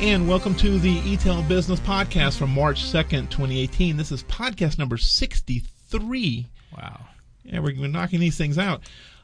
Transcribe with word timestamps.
And 0.00 0.26
welcome 0.26 0.54
to 0.54 0.78
the 0.78 0.98
eTail 1.00 1.46
Business 1.46 1.78
Podcast 1.78 2.38
from 2.38 2.48
March 2.54 2.84
2nd, 2.84 3.28
2018. 3.28 3.98
This 3.98 4.10
is 4.10 4.22
podcast 4.22 4.78
number 4.78 4.96
63. 4.96 6.46
Wow. 6.74 7.00
Yeah, 7.44 7.58
we're, 7.58 7.78
we're 7.78 7.86
knocking 7.86 8.18
these 8.18 8.38
things 8.38 8.56
out. 8.56 8.80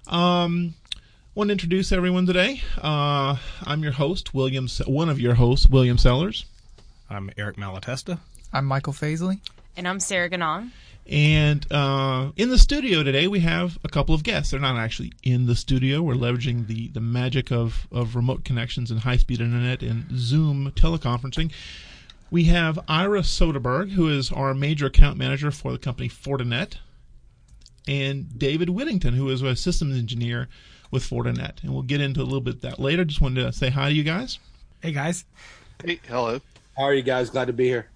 Um, 0.06 0.74
want 1.34 1.48
to 1.48 1.52
introduce 1.52 1.92
everyone 1.92 2.27
today. 2.27 2.60
Uh, 2.77 3.38
I'm 3.62 3.82
your 3.82 3.92
host, 3.92 4.34
William, 4.34 4.68
one 4.86 5.09
of 5.09 5.18
your 5.18 5.32
hosts, 5.32 5.66
William 5.66 5.96
Sellers. 5.96 6.45
I'm 7.08 7.30
Eric 7.38 7.56
Malatesta. 7.56 8.18
I'm 8.52 8.66
Michael 8.66 8.93
Faisley. 8.93 9.40
And 9.79 9.88
I'm 9.88 9.98
Sarah 9.98 10.29
Ganon. 10.29 10.72
And 11.09 11.70
uh, 11.73 12.32
in 12.36 12.50
the 12.50 12.59
studio 12.59 13.04
today, 13.04 13.29
we 13.29 13.41
have 13.41 13.78
a 13.84 13.88
couple 13.88 14.15
of 14.15 14.24
guests. 14.24 14.51
They're 14.51 14.60
not 14.60 14.77
actually 14.77 15.12
in 15.23 15.46
the 15.46 15.55
studio. 15.55 16.02
We're 16.02 16.15
leveraging 16.15 16.66
the, 16.66 16.88
the 16.88 17.01
magic 17.01 17.52
of, 17.52 17.87
of 17.92 18.16
remote 18.16 18.45
connections 18.45 18.91
and 18.91 19.01
high 19.01 19.16
speed 19.16 19.41
internet 19.41 19.82
and 19.82 20.06
Zoom 20.19 20.73
teleconferencing. 20.73 21.52
We 22.29 22.45
have 22.45 22.80
Ira 22.88 23.20
Soderberg, 23.20 23.91
who 23.91 24.09
is 24.09 24.32
our 24.32 24.52
major 24.52 24.87
account 24.87 25.16
manager 25.16 25.52
for 25.52 25.70
the 25.70 25.79
company 25.79 26.09
Fortinet, 26.09 26.79
and 27.87 28.37
David 28.37 28.70
Whittington, 28.70 29.15
who 29.15 29.29
is 29.29 29.43
a 29.43 29.54
systems 29.54 29.96
engineer 29.96 30.48
with 30.91 31.04
Fortinet. 31.04 31.62
And 31.62 31.73
we'll 31.73 31.82
get 31.82 32.01
into 32.01 32.20
a 32.20 32.24
little 32.24 32.41
bit 32.41 32.57
of 32.57 32.60
that 32.62 32.80
later. 32.80 33.04
Just 33.04 33.20
wanted 33.20 33.43
to 33.43 33.52
say 33.52 33.70
hi 33.70 33.91
to 33.91 33.95
you 33.95 34.02
guys. 34.02 34.41
Hey, 34.82 34.91
guys. 34.91 35.24
Hey, 35.84 36.01
hello. 36.09 36.41
How 36.77 36.82
are 36.84 36.95
you 36.95 37.02
guys? 37.02 37.30
Glad 37.30 37.46
to 37.46 37.52
be 37.52 37.68
here. 37.68 37.87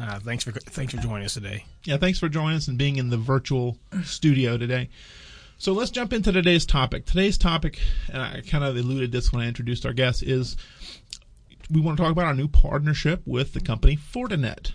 Uh, 0.00 0.18
thanks 0.20 0.44
for 0.44 0.52
thanks 0.52 0.94
for 0.94 1.00
joining 1.00 1.26
us 1.26 1.34
today. 1.34 1.64
Yeah, 1.84 1.98
thanks 1.98 2.18
for 2.18 2.28
joining 2.28 2.56
us 2.56 2.68
and 2.68 2.78
being 2.78 2.96
in 2.96 3.10
the 3.10 3.18
virtual 3.18 3.76
studio 4.02 4.56
today. 4.56 4.88
So 5.58 5.72
let's 5.72 5.90
jump 5.90 6.14
into 6.14 6.32
today's 6.32 6.64
topic. 6.64 7.04
Today's 7.04 7.36
topic, 7.36 7.78
and 8.10 8.22
I 8.22 8.40
kind 8.40 8.64
of 8.64 8.76
alluded 8.76 9.12
this 9.12 9.30
when 9.30 9.42
I 9.42 9.48
introduced 9.48 9.84
our 9.84 9.92
guest, 9.92 10.22
is 10.22 10.56
we 11.70 11.82
want 11.82 11.98
to 11.98 12.02
talk 12.02 12.12
about 12.12 12.24
our 12.24 12.34
new 12.34 12.48
partnership 12.48 13.20
with 13.26 13.52
the 13.52 13.60
company 13.60 13.96
Fortinet. 13.96 14.72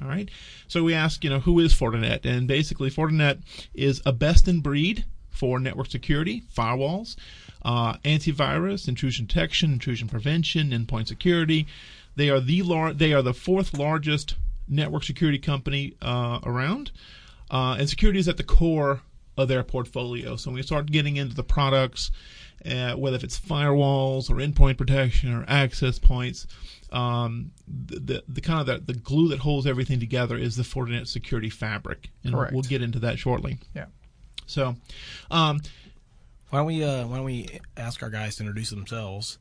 All 0.00 0.08
right. 0.08 0.30
So 0.68 0.84
we 0.84 0.94
ask, 0.94 1.24
you 1.24 1.30
know, 1.30 1.40
who 1.40 1.58
is 1.58 1.74
Fortinet? 1.74 2.24
And 2.24 2.46
basically, 2.46 2.88
Fortinet 2.88 3.40
is 3.74 4.00
a 4.06 4.12
best 4.12 4.46
in 4.46 4.60
breed 4.60 5.04
for 5.28 5.58
network 5.58 5.90
security, 5.90 6.44
firewalls, 6.56 7.16
uh, 7.62 7.94
antivirus, 8.04 8.86
intrusion 8.86 9.26
detection, 9.26 9.72
intrusion 9.72 10.08
prevention, 10.08 10.70
endpoint 10.70 11.08
security. 11.08 11.66
They 12.14 12.30
are 12.30 12.40
the 12.40 12.62
lar- 12.62 12.94
they 12.94 13.12
are 13.12 13.22
the 13.22 13.34
fourth 13.34 13.76
largest 13.76 14.36
network 14.68 15.04
security 15.04 15.38
company 15.38 15.94
uh, 16.02 16.40
around, 16.44 16.90
uh, 17.50 17.76
and 17.78 17.88
security 17.88 18.18
is 18.18 18.28
at 18.28 18.36
the 18.36 18.42
core 18.42 19.00
of 19.36 19.48
their 19.48 19.62
portfolio. 19.62 20.36
So 20.36 20.50
when 20.50 20.56
we 20.56 20.62
start 20.62 20.86
getting 20.86 21.16
into 21.16 21.34
the 21.34 21.44
products, 21.44 22.10
uh, 22.66 22.94
whether 22.94 23.16
if 23.16 23.24
it's 23.24 23.38
firewalls 23.38 24.28
or 24.28 24.34
endpoint 24.34 24.78
protection 24.78 25.32
or 25.32 25.44
access 25.46 25.98
points, 25.98 26.46
um, 26.90 27.52
the, 27.66 28.00
the, 28.00 28.24
the 28.28 28.40
kind 28.40 28.60
of 28.60 28.66
the, 28.66 28.92
the 28.92 28.98
glue 28.98 29.28
that 29.28 29.38
holds 29.40 29.66
everything 29.66 30.00
together 30.00 30.36
is 30.36 30.56
the 30.56 30.62
Fortinet 30.62 31.06
security 31.06 31.50
fabric, 31.50 32.10
and 32.24 32.34
Correct. 32.34 32.52
we'll 32.52 32.62
get 32.62 32.82
into 32.82 32.98
that 33.00 33.18
shortly. 33.18 33.58
Yeah. 33.74 33.86
So, 34.46 34.76
um, 35.30 35.60
Why 36.50 36.60
don't 36.60 36.66
we 36.66 36.82
uh, 36.82 37.06
Why 37.06 37.16
don't 37.16 37.24
we 37.26 37.60
ask 37.76 38.02
our 38.02 38.10
guys 38.10 38.36
to 38.36 38.42
introduce 38.42 38.70
themselves 38.70 39.38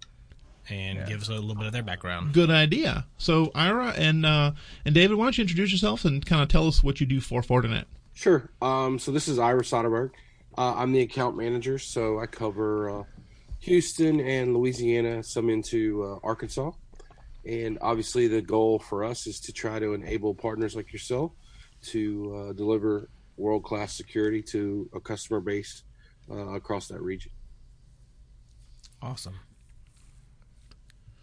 and 0.70 0.98
Yeah. 1.00 1.06
give 1.06 1.22
us 1.22 1.30
a 1.30 1.34
little 1.34 1.56
bit 1.56 1.68
of 1.68 1.73
their 1.73 1.84
background? 1.84 2.34
good 2.34 2.50
idea. 2.50 3.06
So 3.18 3.52
Ira 3.56 3.94
and 3.98 4.26
uh, 4.26 4.52
and 4.86 4.94
David, 4.96 5.18
why 5.18 5.26
don't 5.26 5.38
you 5.38 5.44
introduce 5.44 5.72
yourself 5.72 6.06
and 6.06 6.26
kind 6.26 6.42
of 6.42 6.50
tell 6.50 6.68
us 6.68 6.84
what 6.84 7.00
you 7.00 7.06
do 7.08 7.20
for 7.22 7.42
Fortinet? 7.42 7.86
Sure. 8.14 8.50
Um, 8.62 8.98
so 9.00 9.12
this 9.12 9.28
is 9.28 9.40
Ira 9.40 9.62
Soderberg. 9.62 10.12
Uh, 10.58 10.73
I'm 10.76 10.92
the 10.92 11.02
account 11.02 11.38
manager, 11.38 11.78
so 11.78 12.20
I 12.20 12.26
cover 12.26 12.90
uh, 12.90 13.04
Houston 13.60 14.20
and 14.20 14.56
Louisiana, 14.56 15.22
some 15.23 15.50
into 15.50 16.04
uh, 16.04 16.20
Arkansas. 16.28 16.72
And 17.45 17.78
obviously, 17.82 18.28
the 18.28 18.42
goal 18.42 18.80
for 18.80 19.04
us 19.04 19.28
is 19.28 19.39
to 19.42 19.54
try 19.54 19.78
to 19.80 19.94
enable 19.94 20.34
partners 20.34 20.76
like 20.76 20.92
yourself 20.92 21.32
to 21.84 22.49
uh, 22.49 22.54
deliver 22.54 23.10
world 23.38 23.64
class 23.64 23.95
security 23.95 24.42
to 24.42 24.89
a 24.95 24.99
customer 24.99 25.39
base 25.39 25.84
uh, 26.30 26.55
across 26.55 26.88
that 26.88 27.02
region. 27.02 27.32
Awesome. 29.02 29.36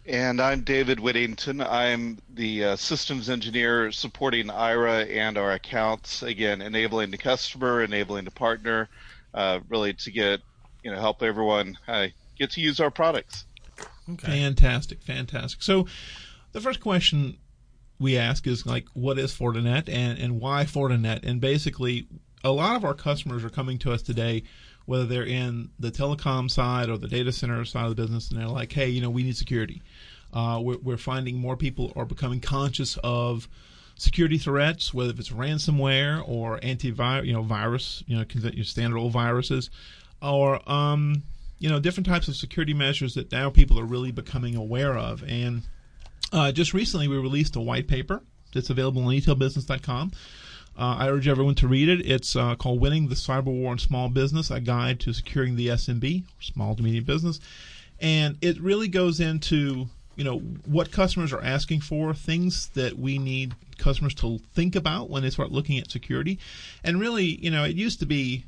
And 0.07 0.39
I'm 0.39 0.61
David 0.61 0.99
Whittington. 0.99 1.61
I'm 1.61 2.19
the 2.31 2.63
uh, 2.63 2.75
systems 2.75 3.27
engineer 3.27 3.91
supporting 3.91 4.51
Ira 4.51 5.05
and 5.05 5.35
our 5.35 5.53
accounts. 5.53 6.21
Again, 6.21 6.61
enabling 6.61 7.09
the 7.09 7.17
customer, 7.17 7.83
enabling 7.83 8.25
the 8.25 8.31
partner, 8.31 8.87
uh, 9.33 9.61
really 9.67 9.93
to 9.93 10.11
get, 10.11 10.41
you 10.83 10.91
know, 10.91 10.99
help 10.99 11.23
everyone 11.23 11.77
uh, 11.87 12.07
get 12.37 12.51
to 12.51 12.61
use 12.61 12.79
our 12.79 12.91
products. 12.91 13.45
Okay. 14.07 14.27
Fantastic, 14.27 15.01
fantastic. 15.01 15.63
So, 15.63 15.87
the 16.51 16.61
first 16.61 16.81
question 16.81 17.37
we 17.99 18.15
ask 18.15 18.45
is 18.45 18.63
like, 18.63 18.85
what 18.93 19.17
is 19.17 19.33
Fortinet 19.33 19.89
and, 19.89 20.19
and 20.19 20.39
why 20.39 20.65
Fortinet? 20.65 21.23
And 21.23 21.41
basically, 21.41 22.07
a 22.43 22.51
lot 22.51 22.75
of 22.75 22.85
our 22.85 22.93
customers 22.93 23.43
are 23.43 23.49
coming 23.49 23.79
to 23.79 23.91
us 23.91 24.03
today, 24.03 24.43
whether 24.85 25.05
they're 25.05 25.25
in 25.25 25.69
the 25.79 25.91
telecom 25.91 26.49
side 26.49 26.89
or 26.89 26.97
the 26.97 27.07
data 27.07 27.31
center 27.31 27.63
side 27.65 27.85
of 27.85 27.95
the 27.95 28.01
business, 28.01 28.29
and 28.29 28.39
they're 28.39 28.47
like, 28.47 28.71
hey, 28.71 28.89
you 28.89 29.01
know, 29.01 29.09
we 29.09 29.23
need 29.23 29.37
security. 29.37 29.81
Uh, 30.33 30.59
we're, 30.61 30.77
we're 30.77 30.97
finding 30.97 31.37
more 31.37 31.55
people 31.55 31.93
are 31.95 32.05
becoming 32.05 32.39
conscious 32.39 32.97
of 33.03 33.47
security 33.97 34.37
threats, 34.37 34.93
whether 34.93 35.11
it's 35.11 35.29
ransomware 35.29 36.21
or 36.27 36.59
antivirus, 36.59 37.25
you 37.25 37.33
know, 37.33 37.41
virus, 37.41 38.03
you 38.07 38.17
know, 38.17 38.25
your 38.33 38.65
standard 38.65 38.97
old 38.97 39.13
viruses, 39.13 39.69
or 40.21 40.69
um, 40.69 41.23
you 41.59 41.69
know, 41.69 41.79
different 41.79 42.07
types 42.07 42.27
of 42.27 42.35
security 42.35 42.73
measures 42.73 43.15
that 43.15 43.31
now 43.31 43.49
people 43.49 43.79
are 43.79 43.85
really 43.85 44.11
becoming 44.11 44.55
aware 44.55 44.97
of. 44.97 45.23
And 45.23 45.63
uh, 46.31 46.51
just 46.51 46.73
recently, 46.73 47.07
we 47.07 47.17
released 47.17 47.55
a 47.55 47.61
white 47.61 47.87
paper 47.87 48.21
that's 48.53 48.69
available 48.69 49.03
on 49.03 49.13
etailbusiness.com. 49.13 50.11
Uh, 50.77 50.97
I 50.99 51.09
urge 51.09 51.27
everyone 51.27 51.55
to 51.55 51.67
read 51.67 51.87
it. 51.87 52.05
It's 52.05 52.35
uh, 52.35 52.55
called 52.55 52.81
"Winning 52.81 53.07
the 53.07 53.15
Cyber 53.15 53.45
War 53.45 53.71
in 53.71 53.79
Small 53.79 54.09
Business: 54.09 54.51
A 54.51 54.59
Guide 54.59 54.99
to 55.01 55.13
Securing 55.13 55.55
the 55.55 55.67
SMB, 55.67 56.23
Small 56.39 56.75
to 56.75 56.83
Medium 56.83 57.05
Business," 57.05 57.39
and 57.99 58.37
it 58.41 58.59
really 58.59 58.87
goes 58.87 59.19
into 59.19 59.87
you 60.15 60.23
know 60.23 60.39
what 60.65 60.91
customers 60.91 61.31
are 61.31 61.41
asking 61.41 61.81
for, 61.81 62.13
things 62.13 62.67
that 62.73 62.97
we 62.97 63.17
need 63.17 63.55
customers 63.77 64.13
to 64.15 64.39
think 64.53 64.75
about 64.75 65.09
when 65.09 65.23
they 65.23 65.29
start 65.29 65.51
looking 65.51 65.77
at 65.77 65.91
security, 65.91 66.39
and 66.83 66.99
really, 66.99 67.39
you 67.43 67.51
know, 67.51 67.63
it 67.63 67.75
used 67.75 67.99
to 67.99 68.05
be 68.05 68.43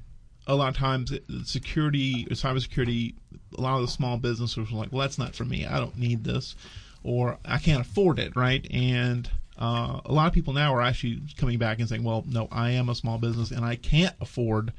a 0.47 0.55
lot 0.55 0.69
of 0.69 0.77
times 0.77 1.13
security, 1.43 2.25
or 2.29 2.33
cybersecurity, 2.33 3.13
a 3.57 3.61
lot 3.61 3.75
of 3.75 3.81
the 3.81 3.87
small 3.87 4.17
businesses 4.17 4.71
were 4.71 4.79
like, 4.79 4.91
well, 4.91 5.01
that's 5.01 5.17
not 5.17 5.35
for 5.35 5.43
me. 5.43 5.65
I 5.65 5.77
don't 5.77 5.97
need 5.97 6.23
this, 6.23 6.55
or 7.03 7.37
I 7.45 7.57
can't 7.57 7.81
afford 7.81 8.19
it, 8.19 8.35
right? 8.35 8.65
And 8.71 9.29
uh, 9.57 10.01
a 10.05 10.11
lot 10.11 10.27
of 10.27 10.33
people 10.33 10.53
now 10.53 10.73
are 10.73 10.81
actually 10.81 11.21
coming 11.37 11.57
back 11.57 11.79
and 11.79 11.89
saying, 11.89 12.03
well, 12.03 12.23
no, 12.27 12.47
I 12.51 12.71
am 12.71 12.89
a 12.89 12.95
small 12.95 13.17
business 13.17 13.51
and 13.51 13.65
I 13.65 13.75
can't 13.75 14.15
afford 14.21 14.73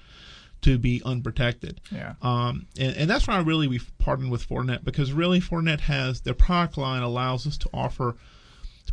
to 0.63 0.79
be 0.79 1.01
unprotected. 1.05 1.81
Yeah. 1.91 2.15
Um, 2.23 2.67
and, 2.79 2.97
and 2.97 3.11
that's 3.11 3.29
why 3.29 3.37
I 3.37 3.41
really 3.41 3.69
we've 3.69 3.91
partnered 3.99 4.31
with 4.31 4.49
Fortinet 4.49 4.85
because 4.85 5.13
really 5.13 5.41
Fortinet 5.41 5.81
has 5.81 6.23
their 6.23 6.35
product 6.35 6.77
line 6.77 7.03
allows 7.03 7.47
us 7.47 7.57
to 7.59 7.71
offer 7.73 8.17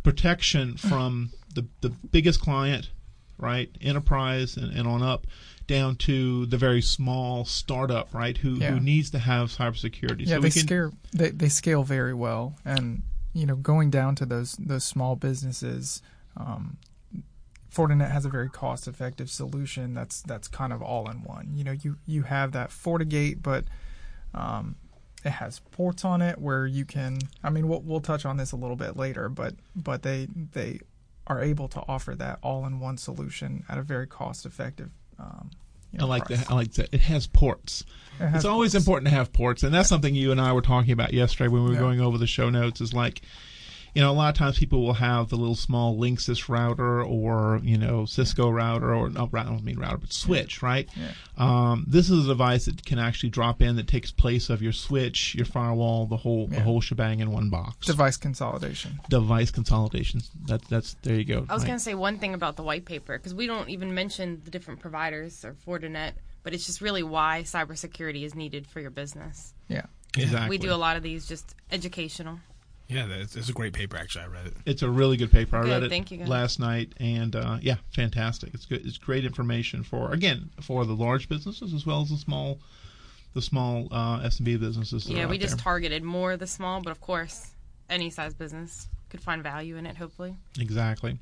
protection 0.02 0.76
from 0.76 1.30
the, 1.54 1.66
the 1.80 1.88
biggest 1.88 2.40
client, 2.40 2.90
right, 3.38 3.68
enterprise 3.80 4.56
and, 4.56 4.72
and 4.72 4.86
on 4.86 5.02
up, 5.02 5.26
down 5.66 5.96
to 5.96 6.46
the 6.46 6.56
very 6.56 6.80
small 6.80 7.44
startup, 7.44 8.14
right, 8.14 8.36
who, 8.36 8.54
Yeah. 8.54 8.70
who 8.70 8.80
needs 8.80 9.10
to 9.10 9.18
have 9.18 9.48
cybersecurity. 9.50 10.26
Yeah, 10.26 10.36
so 10.36 10.40
they 10.42 10.50
can, 10.50 10.62
scale 10.66 10.92
they, 11.12 11.30
they 11.30 11.48
scale 11.48 11.82
very 11.82 12.14
well, 12.14 12.56
and 12.64 13.02
you 13.36 13.44
know, 13.44 13.56
going 13.56 13.90
down 13.90 14.14
to 14.16 14.24
those 14.24 14.52
those 14.54 14.84
small 14.84 15.14
businesses, 15.14 16.00
um, 16.38 16.78
Fortinet 17.70 18.10
has 18.10 18.24
a 18.24 18.30
very 18.30 18.48
cost 18.48 18.88
effective 18.88 19.28
solution 19.28 19.92
that's 19.92 20.22
that's 20.22 20.48
kind 20.48 20.72
of 20.72 20.80
all 20.80 21.10
in 21.10 21.22
one. 21.22 21.50
You 21.54 21.64
know, 21.64 21.72
you 21.72 21.98
you 22.06 22.22
have 22.22 22.52
that 22.52 22.70
FortiGate, 22.70 23.42
but 23.42 23.64
um, 24.32 24.76
it 25.22 25.32
has 25.32 25.58
ports 25.58 26.02
on 26.02 26.22
it 26.22 26.38
where 26.38 26.66
you 26.66 26.86
can. 26.86 27.18
I 27.44 27.50
mean, 27.50 27.68
we'll 27.68 27.82
we'll 27.82 28.00
touch 28.00 28.24
on 28.24 28.38
this 28.38 28.52
a 28.52 28.56
little 28.56 28.76
bit 28.76 28.96
later, 28.96 29.28
but 29.28 29.54
but 29.74 30.02
they 30.02 30.28
they 30.52 30.80
are 31.26 31.42
able 31.42 31.68
to 31.68 31.82
offer 31.86 32.14
that 32.14 32.38
all 32.42 32.64
in 32.64 32.80
one 32.80 32.96
solution 32.96 33.64
at 33.68 33.76
a 33.76 33.82
very 33.82 34.06
cost 34.06 34.46
effective. 34.46 34.92
Um, 35.18 35.50
I 35.98 36.04
like 36.04 36.28
that. 36.28 36.50
I 36.50 36.54
like 36.54 36.72
that. 36.74 36.88
It 36.92 37.00
has 37.02 37.26
ports. 37.26 37.84
It 38.20 38.24
has 38.26 38.36
it's 38.36 38.44
always 38.44 38.72
ports. 38.72 38.84
important 38.86 39.08
to 39.10 39.14
have 39.14 39.32
ports, 39.32 39.62
and 39.62 39.72
that's 39.74 39.88
something 39.88 40.14
you 40.14 40.32
and 40.32 40.40
I 40.40 40.52
were 40.52 40.62
talking 40.62 40.92
about 40.92 41.12
yesterday 41.14 41.48
when 41.48 41.62
we 41.64 41.68
were 41.70 41.74
Yeah. 41.74 41.80
going 41.80 42.00
over 42.00 42.18
the 42.18 42.26
show 42.26 42.50
notes. 42.50 42.80
Is 42.80 42.92
like, 42.94 43.22
you 43.96 44.02
know, 44.02 44.10
a 44.10 44.12
lot 44.12 44.28
of 44.28 44.34
times 44.34 44.58
people 44.58 44.82
will 44.82 44.92
have 44.92 45.30
the 45.30 45.36
little 45.36 45.54
small 45.54 45.96
Linksys 45.96 46.50
router 46.50 47.02
or 47.02 47.62
you 47.62 47.78
know 47.78 48.04
Cisco 48.04 48.50
router 48.50 48.94
or 48.94 49.08
no, 49.08 49.30
I 49.32 49.42
don't 49.44 49.64
mean 49.64 49.78
router, 49.78 49.96
but 49.96 50.12
switch, 50.12 50.62
right? 50.62 50.86
Yeah. 50.94 51.12
Um, 51.38 51.86
this 51.88 52.10
is 52.10 52.26
a 52.26 52.28
device 52.28 52.66
that 52.66 52.84
can 52.84 52.98
actually 52.98 53.30
drop 53.30 53.62
in 53.62 53.76
that 53.76 53.88
takes 53.88 54.10
place 54.10 54.50
of 54.50 54.60
your 54.60 54.74
switch, 54.74 55.34
your 55.34 55.46
firewall, 55.46 56.04
the 56.04 56.18
whole 56.18 56.46
the 56.46 56.60
whole 56.60 56.82
shebang 56.82 57.20
in 57.20 57.30
one 57.30 57.48
box. 57.48 57.86
Device 57.86 58.18
consolidation. 58.18 59.00
Device 59.08 59.50
consolidation. 59.50 60.20
That 60.44 60.60
that's 60.68 60.94
there 61.00 61.14
you 61.14 61.24
go. 61.24 61.46
I 61.48 61.54
was 61.54 61.62
right? 61.62 61.68
going 61.68 61.78
to 61.78 61.82
say 61.82 61.94
one 61.94 62.18
thing 62.18 62.34
about 62.34 62.56
the 62.56 62.62
white 62.62 62.84
paper 62.84 63.16
because 63.16 63.32
we 63.32 63.46
don't 63.46 63.70
even 63.70 63.94
mention 63.94 64.42
the 64.44 64.50
different 64.50 64.78
providers 64.78 65.42
or 65.42 65.54
Fortinet, 65.66 66.12
but 66.42 66.52
it's 66.52 66.66
just 66.66 66.82
really 66.82 67.02
why 67.02 67.44
cybersecurity 67.46 68.24
is 68.24 68.34
needed 68.34 68.66
for 68.66 68.80
your 68.80 68.90
business. 68.90 69.54
Yeah. 69.68 69.86
exactly. 70.18 70.50
We 70.50 70.58
do 70.58 70.70
a 70.70 70.76
lot 70.76 70.98
of 70.98 71.02
these 71.02 71.26
just 71.26 71.54
educational. 71.72 72.40
Yeah, 72.88 73.06
it's, 73.08 73.34
it's 73.36 73.48
a 73.48 73.52
great 73.52 73.72
paper. 73.72 73.96
Actually, 73.96 74.24
I 74.24 74.28
read 74.28 74.46
it. 74.46 74.54
It's 74.64 74.82
a 74.82 74.88
really 74.88 75.16
good 75.16 75.32
paper. 75.32 75.56
I 75.56 75.62
Good, 75.62 75.70
read 75.70 75.82
it 75.84 75.88
thank 75.88 76.10
you, 76.12 76.18
guys. 76.18 76.28
last 76.28 76.60
night, 76.60 76.92
and 77.00 77.34
uh, 77.34 77.58
yeah, 77.60 77.76
fantastic. 77.94 78.54
It's 78.54 78.64
good. 78.64 78.86
It's 78.86 78.98
great 78.98 79.24
information 79.24 79.82
for 79.82 80.12
again 80.12 80.50
for 80.62 80.84
the 80.84 80.94
large 80.94 81.28
businesses 81.28 81.74
as 81.74 81.84
well 81.84 82.02
as 82.02 82.10
the 82.10 82.16
small, 82.16 82.60
the 83.34 83.42
small 83.42 83.88
uh, 83.90 84.20
SMB 84.20 84.60
businesses. 84.60 85.04
that 85.04 85.12
Yeah, 85.12 85.24
are 85.24 85.28
we 85.28 85.36
out 85.36 85.40
just 85.40 85.56
there. 85.56 85.62
targeted 85.64 86.04
more 86.04 86.36
the 86.36 86.46
small, 86.46 86.80
but 86.80 86.90
of 86.90 87.00
course, 87.00 87.50
any 87.90 88.08
size 88.10 88.34
business 88.34 88.86
could 89.10 89.20
find 89.20 89.42
value 89.42 89.76
in 89.76 89.86
it. 89.86 89.96
Hopefully, 89.96 90.36
Exactly. 90.60 91.18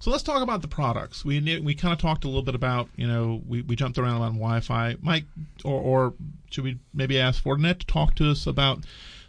So 0.00 0.10
let's 0.10 0.24
talk 0.24 0.42
about 0.42 0.60
the 0.62 0.68
products. 0.68 1.24
We 1.24 1.40
we 1.60 1.74
kind 1.74 1.92
of 1.92 1.98
talked 2.00 2.24
a 2.24 2.26
little 2.28 2.42
bit 2.42 2.54
about 2.56 2.88
you 2.96 3.06
know 3.08 3.42
we, 3.48 3.62
we 3.62 3.74
jumped 3.76 3.98
around 3.98 4.20
on 4.22 4.34
Wi-Fi. 4.34 4.96
Mike, 5.00 5.24
or, 5.64 5.80
or 5.80 6.14
should 6.50 6.64
we 6.64 6.78
maybe 6.94 7.18
ask 7.18 7.42
Fortinet 7.42 7.78
to 7.80 7.86
talk 7.86 8.14
to 8.16 8.30
us 8.30 8.46
about 8.46 8.80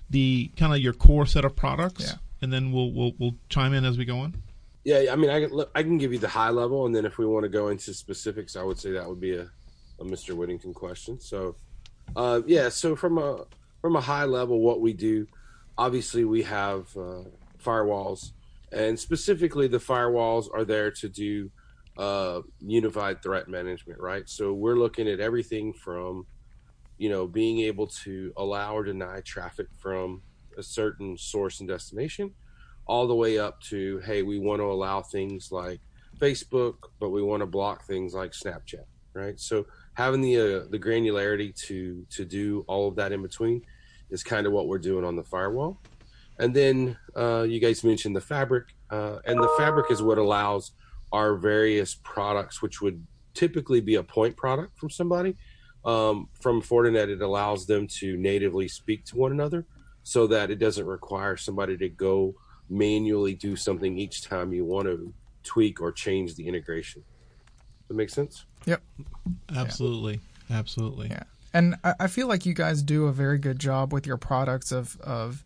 the 0.09 0.51
kind 0.57 0.73
of 0.73 0.79
your 0.79 0.93
core 0.93 1.25
set 1.25 1.45
of 1.45 1.55
products, 1.55 2.03
Yeah. 2.03 2.17
and 2.41 2.51
then 2.53 2.71
we'll 2.71 2.91
we'll 2.91 3.13
we'll 3.19 3.35
chime 3.49 3.73
in 3.73 3.85
as 3.85 3.97
we 3.97 4.05
go 4.05 4.19
on. 4.19 4.35
Yeah, 4.83 5.05
I 5.11 5.15
mean, 5.15 5.29
I 5.29 5.45
can, 5.47 5.63
I 5.75 5.81
can 5.83 5.97
give 5.97 6.11
you 6.11 6.19
the 6.19 6.27
high 6.27 6.49
level, 6.49 6.85
and 6.85 6.93
then 6.93 7.05
if 7.05 7.17
we 7.17 7.25
want 7.25 7.43
to 7.43 7.49
go 7.49 7.69
into 7.69 7.93
specifics, 7.93 8.55
I 8.57 8.63
would 8.63 8.77
say 8.77 8.91
that 8.91 9.07
would 9.07 9.21
be 9.21 9.35
a, 9.35 9.43
a 9.99 10.03
Mr. 10.03 10.35
Whittington 10.35 10.73
question. 10.73 11.21
So, 11.21 11.55
uh, 12.17 12.41
yeah, 12.45 12.67
so 12.67 12.95
from 12.95 13.17
a 13.17 13.45
from 13.81 13.95
a 13.95 14.01
high 14.01 14.25
level, 14.25 14.59
what 14.59 14.81
we 14.81 14.91
do, 14.93 15.25
obviously, 15.77 16.25
we 16.25 16.43
have 16.43 16.87
uh, 16.97 17.23
firewalls, 17.63 18.31
and 18.73 18.99
specifically, 18.99 19.67
the 19.67 19.77
firewalls 19.77 20.47
are 20.53 20.65
there 20.65 20.91
to 20.91 21.07
do 21.07 21.49
uh, 21.97 22.41
unified 22.59 23.21
threat 23.23 23.47
management, 23.47 24.01
right? 24.01 24.27
So 24.27 24.51
we're 24.53 24.75
looking 24.75 25.07
at 25.07 25.19
everything 25.21 25.71
from, 25.73 26.25
you 27.03 27.09
know, 27.09 27.27
being 27.27 27.59
able 27.59 27.87
to 28.05 28.33
allow 28.37 28.75
or 28.77 28.83
deny 28.83 29.17
traffic 29.21 29.67
from 29.77 30.21
a 30.57 30.63
certain 30.63 31.17
source 31.17 31.59
and 31.59 31.69
destination 31.69 32.33
all 32.85 33.07
the 33.07 33.15
way 33.23 33.39
up 33.39 33.61
to 33.61 33.99
hey 33.99 34.23
we 34.23 34.37
want 34.37 34.59
to 34.59 34.65
allow 34.65 35.01
things 35.01 35.51
like 35.51 35.79
facebook 36.19 36.75
but 36.99 37.09
we 37.09 37.23
want 37.23 37.41
to 37.41 37.47
block 37.47 37.85
things 37.85 38.13
like 38.13 38.31
snapchat 38.31 38.85
right? 39.13 39.39
So 39.39 39.65
having 39.93 40.21
the 40.21 40.35
uh, 40.37 40.65
the 40.69 40.79
granularity 40.79 41.55
to 41.67 42.05
to 42.11 42.25
do 42.25 42.65
all 42.67 42.87
of 42.87 42.95
that 42.95 43.11
in 43.11 43.21
between 43.21 43.61
is 44.09 44.23
kind 44.23 44.45
of 44.45 44.53
what 44.53 44.67
we're 44.67 44.79
doing 44.79 45.05
on 45.05 45.15
the 45.15 45.23
firewall. 45.23 45.79
And 46.39 46.53
then 46.53 46.97
uh, 47.15 47.43
you 47.43 47.59
guys 47.59 47.83
mentioned 47.83 48.15
the 48.15 48.21
fabric 48.21 48.65
uh, 48.89 49.19
and 49.25 49.39
the 49.39 49.49
fabric 49.57 49.91
is 49.91 50.01
what 50.01 50.17
allows 50.17 50.71
our 51.11 51.35
various 51.35 51.95
products 52.03 52.61
which 52.61 52.81
would 52.81 53.05
typically 53.35 53.81
be 53.81 53.95
a 53.95 54.03
point 54.03 54.35
product 54.35 54.77
from 54.77 54.89
somebody 54.89 55.35
um, 55.85 56.27
from 56.39 56.61
fortinet 56.61 57.09
it 57.09 57.21
allows 57.21 57.65
them 57.65 57.87
to 57.87 58.17
natively 58.17 58.67
speak 58.67 59.03
to 59.05 59.17
one 59.17 59.31
another 59.31 59.65
so 60.03 60.27
that 60.27 60.51
it 60.51 60.59
doesn't 60.59 60.85
require 60.85 61.37
somebody 61.37 61.77
to 61.77 61.89
go 61.89 62.35
manually 62.69 63.33
do 63.33 63.55
something 63.55 63.97
each 63.97 64.23
time 64.23 64.53
you 64.53 64.65
want 64.65 64.87
to 64.87 65.13
tweak 65.43 65.81
or 65.81 65.91
change 65.91 66.35
the 66.35 66.47
integration. 66.47 67.01
Does 67.01 67.87
that 67.89 67.93
make 67.95 68.09
sense? 68.09 68.45
Yep. 68.65 68.81
Absolutely, 69.55 70.19
absolutely. 70.49 71.09
Yeah. 71.09 71.23
And 71.53 71.75
I, 71.83 71.93
I 72.01 72.07
feel 72.07 72.27
like 72.27 72.45
you 72.45 72.53
guys 72.53 72.81
do 72.81 73.05
a 73.05 73.11
very 73.11 73.37
good 73.37 73.59
job 73.59 73.93
with 73.93 74.07
your 74.07 74.17
products 74.17 74.71
of 74.71 74.99
of 75.01 75.43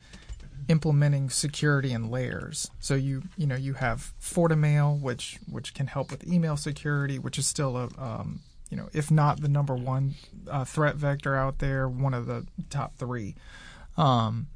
implementing 0.70 1.30
security 1.30 1.94
in 1.94 2.10
layers. 2.10 2.70
So 2.80 2.96
you 2.96 3.24
you 3.38 3.48
know 3.48 3.56
you 3.56 3.74
have 3.74 4.14
FortiMail, 4.22 5.00
which 5.02 5.38
which 5.50 5.74
can 5.74 5.88
help 5.88 6.12
with 6.12 6.28
email 6.28 6.58
security, 6.58 7.20
which 7.20 7.38
is 7.38 7.48
still 7.48 7.76
a 7.78 7.90
um, 7.98 8.42
you 8.70 8.78
know 8.78 8.90
if 8.94 9.12
not 9.12 9.42
the 9.42 9.50
number 9.50 9.76
one 9.76 10.16
uh, 10.50 10.66
threat 10.66 10.96
vector 10.96 11.36
out 11.36 11.60
there, 11.60 11.88
one 11.88 12.14
of 12.14 12.26
the 12.26 12.46
top 12.70 12.96
three. 12.98 13.36
Um, 13.98 14.48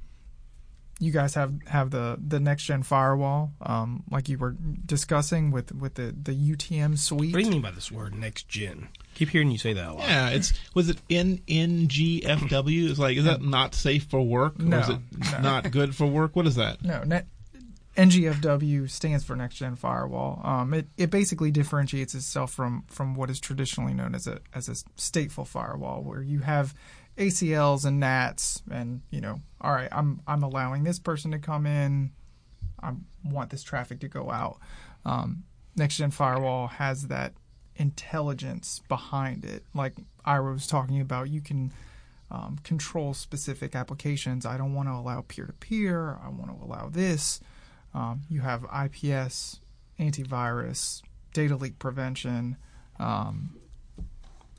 you 1.01 1.11
guys 1.11 1.33
have 1.33 1.53
have 1.65 1.89
the 1.89 2.17
the 2.25 2.39
next 2.39 2.63
gen 2.65 2.83
firewall, 2.83 3.51
um, 3.61 4.03
like 4.11 4.29
you 4.29 4.37
were 4.37 4.55
discussing 4.85 5.49
with 5.49 5.73
with 5.73 5.95
the 5.95 6.15
the 6.21 6.31
UTM 6.31 6.97
suite. 6.97 7.33
What 7.33 7.39
do 7.39 7.45
you 7.45 7.51
mean 7.51 7.61
by 7.61 7.71
this 7.71 7.91
word 7.91 8.13
next 8.13 8.47
gen? 8.47 8.87
Keep 9.15 9.29
hearing 9.29 9.49
you 9.49 9.57
say 9.57 9.73
that 9.73 9.89
a 9.89 9.93
lot. 9.93 10.07
Yeah, 10.07 10.29
it's 10.29 10.53
was 10.75 10.89
it 10.89 11.05
NNGFW? 11.09 12.23
NGFW? 12.23 12.89
Is 12.91 12.99
like 12.99 13.17
is 13.17 13.25
that 13.25 13.41
not 13.41 13.73
safe 13.73 14.03
for 14.03 14.21
work? 14.21 14.59
Or 14.59 14.79
is 14.79 14.89
it 14.89 14.99
no. 15.31 15.39
not 15.39 15.71
good 15.71 15.95
for 15.95 16.05
work? 16.05 16.35
What 16.35 16.45
is 16.45 16.55
that? 16.55 16.83
No, 16.83 17.03
net, 17.03 17.25
NGFW 18.01 18.89
stands 18.89 19.23
for 19.23 19.35
Next 19.35 19.55
Gen 19.55 19.75
Firewall. 19.75 20.41
Um, 20.43 20.73
it, 20.73 20.87
it 20.97 21.09
basically 21.09 21.51
differentiates 21.51 22.15
itself 22.15 22.51
from, 22.51 22.83
from 22.87 23.15
what 23.15 23.29
is 23.29 23.39
traditionally 23.39 23.93
known 23.93 24.15
as 24.15 24.27
a 24.27 24.39
as 24.53 24.67
a 24.69 24.73
stateful 24.97 25.47
firewall, 25.47 26.01
where 26.01 26.21
you 26.21 26.39
have 26.39 26.73
ACLs 27.17 27.85
and 27.85 27.99
NATs, 27.99 28.63
and 28.71 29.01
you 29.11 29.21
know, 29.21 29.39
all 29.59 29.73
right, 29.73 29.89
I'm 29.91 30.21
I'm 30.27 30.43
allowing 30.43 30.83
this 30.83 30.99
person 30.99 31.31
to 31.31 31.39
come 31.39 31.65
in, 31.65 32.11
I 32.81 32.93
want 33.23 33.49
this 33.49 33.63
traffic 33.63 33.99
to 34.01 34.07
go 34.07 34.31
out. 34.31 34.59
Um, 35.05 35.43
Next 35.75 35.97
Gen 35.97 36.11
Firewall 36.11 36.67
has 36.67 37.07
that 37.07 37.33
intelligence 37.75 38.81
behind 38.87 39.45
it, 39.45 39.63
like 39.73 39.93
Ira 40.25 40.53
was 40.53 40.67
talking 40.67 41.01
about. 41.01 41.29
You 41.29 41.41
can 41.41 41.71
um, 42.29 42.57
control 42.63 43.13
specific 43.13 43.75
applications. 43.75 44.45
I 44.45 44.57
don't 44.57 44.73
want 44.73 44.89
to 44.89 44.93
allow 44.93 45.21
peer 45.21 45.45
to 45.45 45.53
peer. 45.53 46.17
I 46.23 46.29
want 46.29 46.47
to 46.47 46.65
allow 46.65 46.89
this. 46.89 47.39
Um, 47.93 48.21
you 48.29 48.41
have 48.41 48.63
IPS, 48.65 49.59
antivirus, 49.99 51.01
data 51.33 51.55
leak 51.55 51.79
prevention. 51.79 52.57
Um, 52.99 53.55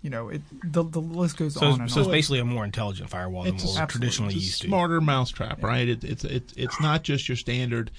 you 0.03 0.11
know, 0.11 0.29
it 0.29 0.43
the 0.65 0.83
the 0.83 1.01
list 1.01 1.37
goes 1.37 1.55
So, 1.55 1.67
on 1.67 1.73
it's, 1.73 1.79
and 1.81 1.91
so 1.91 2.01
it's 2.01 2.11
basically 2.11 2.41
a 2.41 2.45
more 2.45 2.65
intelligent 2.65 3.09
firewall 3.09 3.45
than 3.45 3.55
It's 3.55 3.65
what 3.65 3.79
we're 3.81 3.87
traditionally 3.87 4.35
It's 4.35 4.43
a 4.43 4.47
used 4.47 4.63
to. 4.63 4.69
smarter 4.69 5.01
mousetrap, 5.01 5.63
right? 5.63 5.89
It, 5.89 6.03
it's 6.05 6.25
it's 6.25 6.53
it's 6.57 6.81
not 6.81 7.05
just 7.05 7.29
your 7.29 7.37
standard. 7.37 7.91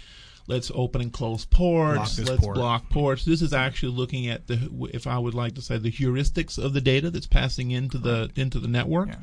Let's 0.45 0.69
open 0.75 1.00
and 1.00 1.13
close 1.13 1.45
ports. 1.45 2.18
Block 2.18 2.27
let's 2.29 2.41
port. 2.44 2.56
block 2.56 2.89
ports. 2.89 3.24
This 3.24 3.41
is 3.41 3.53
actually 3.53 3.94
looking 3.94 4.27
at 4.27 4.47
the, 4.47 4.89
if 4.94 5.07
I 5.07 5.18
would 5.18 5.33
like 5.33 5.56
to 5.56 5.62
say, 5.62 5.77
the 5.77 5.89
heuristics 5.89 6.62
of 6.62 6.74
the 6.74 6.81
data 6.81 7.09
that's 7.09 7.27
passing 7.27 7.71
into 7.71 7.97
the 7.97 8.29
into 8.36 8.59
the 8.59 8.68
network. 8.68 9.07
Yeah. 9.07 9.15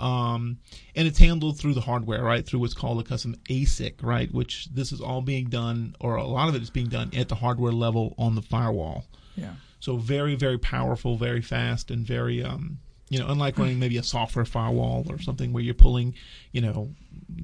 Um, 0.00 0.58
and 0.96 1.06
it's 1.06 1.18
handled 1.18 1.58
through 1.58 1.74
the 1.74 1.80
hardware, 1.80 2.22
right? 2.22 2.44
Through 2.44 2.60
what's 2.60 2.74
called 2.74 3.00
a 3.00 3.04
custom 3.04 3.36
ASIC, 3.48 4.02
right? 4.02 4.32
Which 4.32 4.66
this 4.72 4.92
is 4.92 5.00
all 5.00 5.20
being 5.20 5.48
done, 5.48 5.94
or 6.00 6.16
a 6.16 6.24
lot 6.24 6.48
of 6.48 6.54
it 6.54 6.62
is 6.62 6.70
being 6.70 6.88
done 6.88 7.10
at 7.14 7.28
the 7.28 7.34
hardware 7.34 7.72
level 7.72 8.14
on 8.18 8.34
the 8.34 8.42
firewall. 8.42 9.04
yeah. 9.36 9.54
So 9.80 9.96
very, 9.96 10.34
very 10.34 10.58
powerful, 10.58 11.16
very 11.16 11.40
fast, 11.40 11.90
and 11.90 12.06
very, 12.06 12.42
um, 12.42 12.78
you 13.08 13.18
know, 13.18 13.28
unlike 13.28 13.58
running 13.58 13.78
maybe 13.78 13.96
a 13.96 14.02
software 14.02 14.44
firewall 14.44 15.06
or 15.08 15.18
something 15.18 15.52
where 15.52 15.62
you're 15.62 15.74
pulling, 15.74 16.14
you 16.52 16.60
know, 16.60 16.94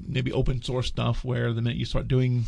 maybe 0.06 0.32
open 0.32 0.62
source 0.62 0.86
stuff 0.86 1.24
where 1.24 1.52
the 1.54 1.62
minute 1.62 1.78
you 1.78 1.86
start 1.86 2.08
doing 2.08 2.44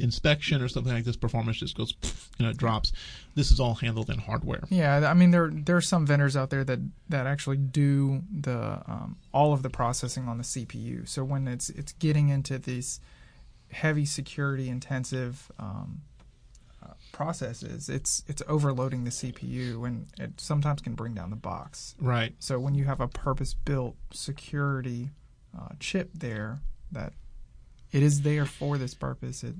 inspection 0.00 0.62
or 0.62 0.68
something 0.68 0.92
like 0.92 1.04
this, 1.04 1.16
performance 1.16 1.58
just 1.58 1.76
goes, 1.76 1.94
you 2.38 2.44
know, 2.44 2.50
it 2.50 2.56
drops. 2.56 2.92
This 3.34 3.50
is 3.50 3.60
all 3.60 3.74
handled 3.74 4.10
in 4.10 4.18
hardware. 4.18 4.62
Yeah, 4.68 5.08
I 5.10 5.14
mean 5.14 5.30
there 5.30 5.50
there 5.52 5.76
are 5.76 5.82
some 5.82 6.06
vendors 6.06 6.36
out 6.36 6.50
there 6.50 6.64
that 6.64 6.80
that 7.08 7.26
actually 7.26 7.58
do 7.58 8.22
the 8.32 8.82
um, 8.86 9.16
all 9.32 9.52
of 9.52 9.62
the 9.62 9.70
processing 9.70 10.28
on 10.28 10.38
the 10.38 10.44
CPU. 10.44 11.08
So 11.08 11.24
when 11.24 11.48
it's 11.48 11.70
it's 11.70 11.92
getting 11.92 12.28
into 12.28 12.58
these 12.58 13.00
heavy 13.72 14.04
security 14.04 14.68
intensive 14.68 15.50
um, 15.58 16.02
uh, 16.82 16.94
processes, 17.12 17.88
it's 17.88 18.24
it's 18.26 18.42
overloading 18.48 19.04
the 19.04 19.10
CPU 19.10 19.86
and 19.86 20.06
it 20.18 20.40
sometimes 20.40 20.80
can 20.80 20.94
bring 20.94 21.14
down 21.14 21.30
the 21.30 21.36
box. 21.36 21.94
Right. 22.00 22.34
So 22.38 22.58
when 22.58 22.74
you 22.74 22.84
have 22.84 23.00
a 23.00 23.08
purpose 23.08 23.54
built 23.54 23.96
security 24.12 25.10
uh, 25.56 25.70
chip 25.78 26.10
there 26.14 26.60
that 26.92 27.12
it 27.92 28.02
is 28.02 28.22
there 28.22 28.46
for 28.46 28.78
this 28.78 28.94
purpose, 28.94 29.42
it 29.42 29.54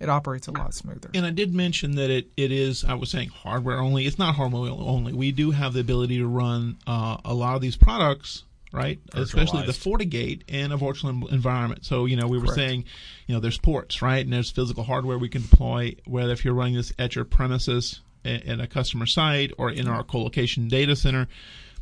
it 0.00 0.08
operates 0.08 0.48
a 0.48 0.52
lot 0.52 0.74
smoother. 0.74 1.10
And 1.14 1.24
I 1.24 1.30
did 1.30 1.54
mention 1.54 1.96
that 1.96 2.10
it, 2.10 2.28
it 2.36 2.50
is, 2.50 2.84
I 2.84 2.94
was 2.94 3.10
saying 3.10 3.28
hardware 3.28 3.78
only. 3.78 4.06
It's 4.06 4.18
not 4.18 4.34
hardware 4.34 4.70
only. 4.70 5.12
We 5.12 5.32
do 5.32 5.52
have 5.52 5.72
the 5.72 5.80
ability 5.80 6.18
to 6.18 6.26
run 6.26 6.78
uh, 6.86 7.18
a 7.24 7.32
lot 7.32 7.54
of 7.54 7.62
these 7.62 7.76
products, 7.76 8.44
right? 8.72 8.98
Especially 9.12 9.64
the 9.64 9.72
FortiGate 9.72 10.42
in 10.48 10.72
a 10.72 10.76
virtual 10.76 11.10
environment. 11.28 11.84
So, 11.84 12.06
you 12.06 12.16
know, 12.16 12.26
we 12.26 12.38
were 12.38 12.46
Correct. 12.46 12.56
saying, 12.56 12.84
you 13.26 13.34
know, 13.34 13.40
there's 13.40 13.58
ports, 13.58 14.02
right? 14.02 14.24
And 14.24 14.32
there's 14.32 14.50
physical 14.50 14.82
hardware 14.82 15.16
we 15.16 15.28
can 15.28 15.42
deploy, 15.42 15.94
whether 16.06 16.32
if 16.32 16.44
you're 16.44 16.54
running 16.54 16.74
this 16.74 16.92
at 16.98 17.14
your 17.14 17.24
premises 17.24 18.00
in, 18.24 18.40
in 18.40 18.60
a 18.60 18.66
customer 18.66 19.06
site 19.06 19.52
or 19.58 19.70
in 19.70 19.86
our 19.86 20.02
co-location 20.02 20.68
data 20.68 20.96
center. 20.96 21.28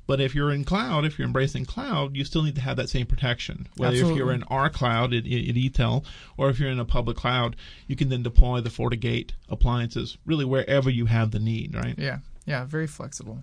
But 0.07 0.21
if 0.21 0.35
you're 0.35 0.51
in 0.51 0.65
cloud, 0.65 1.05
if 1.05 1.19
you're 1.19 1.27
embracing 1.27 1.65
cloud, 1.65 2.17
you 2.17 2.25
still 2.25 2.43
need 2.43 2.57
to 2.57 2.61
have 2.61 2.77
that 2.77 2.89
same 2.89 3.07
protection. 3.07 3.69
Whether 3.77 3.97
if 3.97 4.17
you're 4.17 4.33
in 4.33 4.43
our 4.45 4.69
cloud 4.69 5.15
at, 5.15 5.25
at 5.25 5.57
ETEL, 5.57 6.05
or 6.37 6.51
if 6.51 6.59
you're 6.59 6.71
in 6.71 6.81
a 6.81 6.85
public 6.85 7.17
cloud, 7.17 7.57
you 7.87 7.95
can 7.97 8.09
then 8.09 8.23
deploy 8.23 8.61
the 8.61 8.71
FortiGate 8.71 9.31
appliances 9.49 10.19
really 10.27 10.45
wherever 10.45 10.91
you 10.91 11.07
have 11.07 11.31
the 11.31 11.39
need, 11.39 11.75
right? 11.75 11.99
yeah, 11.99 12.19
yeah, 12.47 12.65
very 12.65 12.87
flexible. 12.87 13.43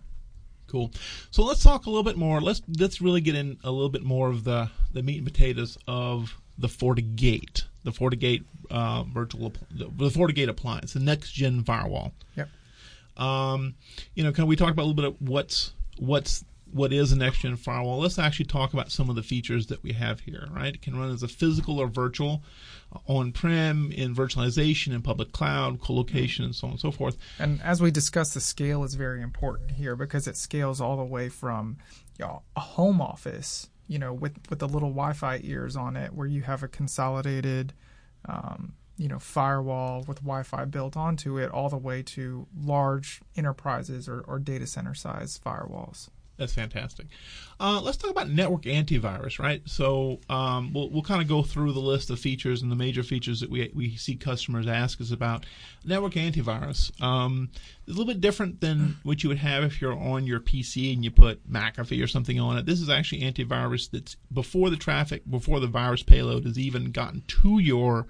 Cool. 0.67 0.91
So 1.31 1.43
let's 1.43 1.63
talk 1.63 1.87
a 1.87 1.89
little 1.89 2.03
bit 2.03 2.17
more. 2.17 2.41
Let's 2.41 2.61
let's 2.77 3.01
really 3.01 3.21
get 3.21 3.35
in 3.35 3.57
a 3.63 3.71
little 3.71 3.89
bit 3.89 4.03
more 4.03 4.29
of 4.29 4.43
the 4.43 4.69
the 4.93 5.01
meat 5.01 5.17
and 5.17 5.25
potatoes 5.25 5.77
of 5.87 6.37
the 6.59 6.67
FortiGate, 6.67 7.63
the 7.83 7.91
FortiGate 7.91 8.43
uh, 8.69 9.03
virtual, 9.03 9.53
the 9.71 10.09
FortiGate 10.09 10.47
appliance, 10.47 10.93
the 10.93 10.99
next 10.99 11.31
gen 11.31 11.63
firewall. 11.63 12.13
Yep. 12.35 12.49
Um, 13.17 13.75
you 14.13 14.23
know, 14.23 14.31
can 14.31 14.45
we 14.45 14.55
talk 14.55 14.71
about 14.71 14.83
a 14.83 14.87
little 14.87 14.95
bit 14.95 15.05
of 15.05 15.27
what's 15.27 15.73
what's 15.97 16.45
what 16.71 16.93
is 16.93 17.11
a 17.11 17.17
next 17.17 17.39
gen 17.39 17.55
firewall, 17.55 17.99
let's 17.99 18.19
actually 18.19 18.45
talk 18.45 18.73
about 18.73 18.91
some 18.91 19.09
of 19.09 19.15
the 19.15 19.23
features 19.23 19.67
that 19.67 19.81
we 19.83 19.93
have 19.93 20.21
here, 20.21 20.47
right? 20.51 20.75
It 20.75 20.81
can 20.81 20.97
run 20.97 21.11
as 21.11 21.23
a 21.23 21.27
physical 21.27 21.79
or 21.79 21.87
virtual, 21.87 22.43
uh, 22.93 22.99
on 23.07 23.31
prem, 23.31 23.91
in 23.91 24.15
virtualization, 24.15 24.93
in 24.93 25.01
public 25.01 25.31
cloud, 25.31 25.79
co-location, 25.81 26.45
and 26.45 26.55
so 26.55 26.67
on 26.67 26.71
and 26.71 26.79
so 26.79 26.91
forth. 26.91 27.17
And 27.39 27.61
as 27.61 27.81
we 27.81 27.91
discussed, 27.91 28.33
the 28.33 28.41
scale 28.41 28.83
is 28.83 28.95
very 28.95 29.21
important 29.21 29.71
here 29.71 29.95
because 29.95 30.27
it 30.27 30.37
scales 30.37 30.79
all 30.79 30.97
the 30.97 31.03
way 31.03 31.29
from 31.29 31.77
you 32.17 32.25
know, 32.25 32.43
a 32.55 32.59
home 32.59 33.01
office, 33.01 33.69
you 33.87 33.97
know, 33.97 34.13
with, 34.13 34.37
with 34.49 34.59
the 34.59 34.67
little 34.67 34.89
Wi 34.89 35.13
Fi 35.13 35.39
ears 35.43 35.75
on 35.75 35.95
it, 35.95 36.13
where 36.13 36.27
you 36.27 36.41
have 36.41 36.63
a 36.63 36.67
consolidated, 36.67 37.73
um, 38.25 38.73
you 38.97 39.07
know, 39.07 39.19
firewall 39.19 40.03
with 40.07 40.17
Wi 40.17 40.43
Fi 40.43 40.65
built 40.65 40.97
onto 40.97 41.37
it, 41.37 41.49
all 41.49 41.69
the 41.69 41.77
way 41.77 42.03
to 42.03 42.45
large 42.61 43.21
enterprises 43.35 44.09
or, 44.09 44.21
or 44.21 44.37
data 44.39 44.67
center 44.67 44.93
size 44.93 45.39
firewalls. 45.43 46.09
That's 46.39 46.53
fantastic. 46.53 47.07
Uh, 47.59 47.81
let's 47.83 47.97
talk 47.97 48.09
about 48.09 48.29
network 48.29 48.61
antivirus, 48.61 49.39
right? 49.39 49.61
So 49.65 50.21
um, 50.29 50.71
we'll, 50.71 50.89
we'll 50.89 51.03
kind 51.03 51.21
of 51.21 51.27
go 51.27 51.43
through 51.43 51.73
the 51.73 51.81
list 51.81 52.09
of 52.09 52.17
features 52.17 52.61
and 52.61 52.71
the 52.71 52.77
major 52.77 53.03
features 53.03 53.41
that 53.41 53.49
we, 53.49 53.69
we 53.75 53.97
see 53.97 54.15
customers 54.15 54.65
ask 54.65 55.01
us 55.01 55.11
about. 55.11 55.45
Network 55.83 56.13
antivirus 56.13 56.99
um, 57.03 57.49
is 57.85 57.93
a 57.93 57.97
little 57.97 58.11
bit 58.11 58.21
different 58.21 58.61
than 58.61 58.95
what 59.03 59.21
you 59.21 59.27
would 59.27 59.39
have 59.39 59.65
if 59.65 59.81
you're 59.81 59.99
on 59.99 60.25
your 60.25 60.39
PC 60.39 60.93
and 60.93 61.03
you 61.03 61.11
put 61.11 61.45
McAfee 61.51 62.01
or 62.01 62.07
something 62.07 62.39
on 62.39 62.57
it. 62.57 62.65
This 62.65 62.79
is 62.79 62.89
actually 62.89 63.21
antivirus 63.21 63.91
that's 63.91 64.15
before 64.31 64.69
the 64.69 64.77
traffic, 64.77 65.29
before 65.29 65.59
the 65.59 65.67
virus 65.67 66.03
payload 66.03 66.45
has 66.45 66.57
even 66.57 66.91
gotten 66.91 67.21
to 67.27 67.59
your 67.59 68.07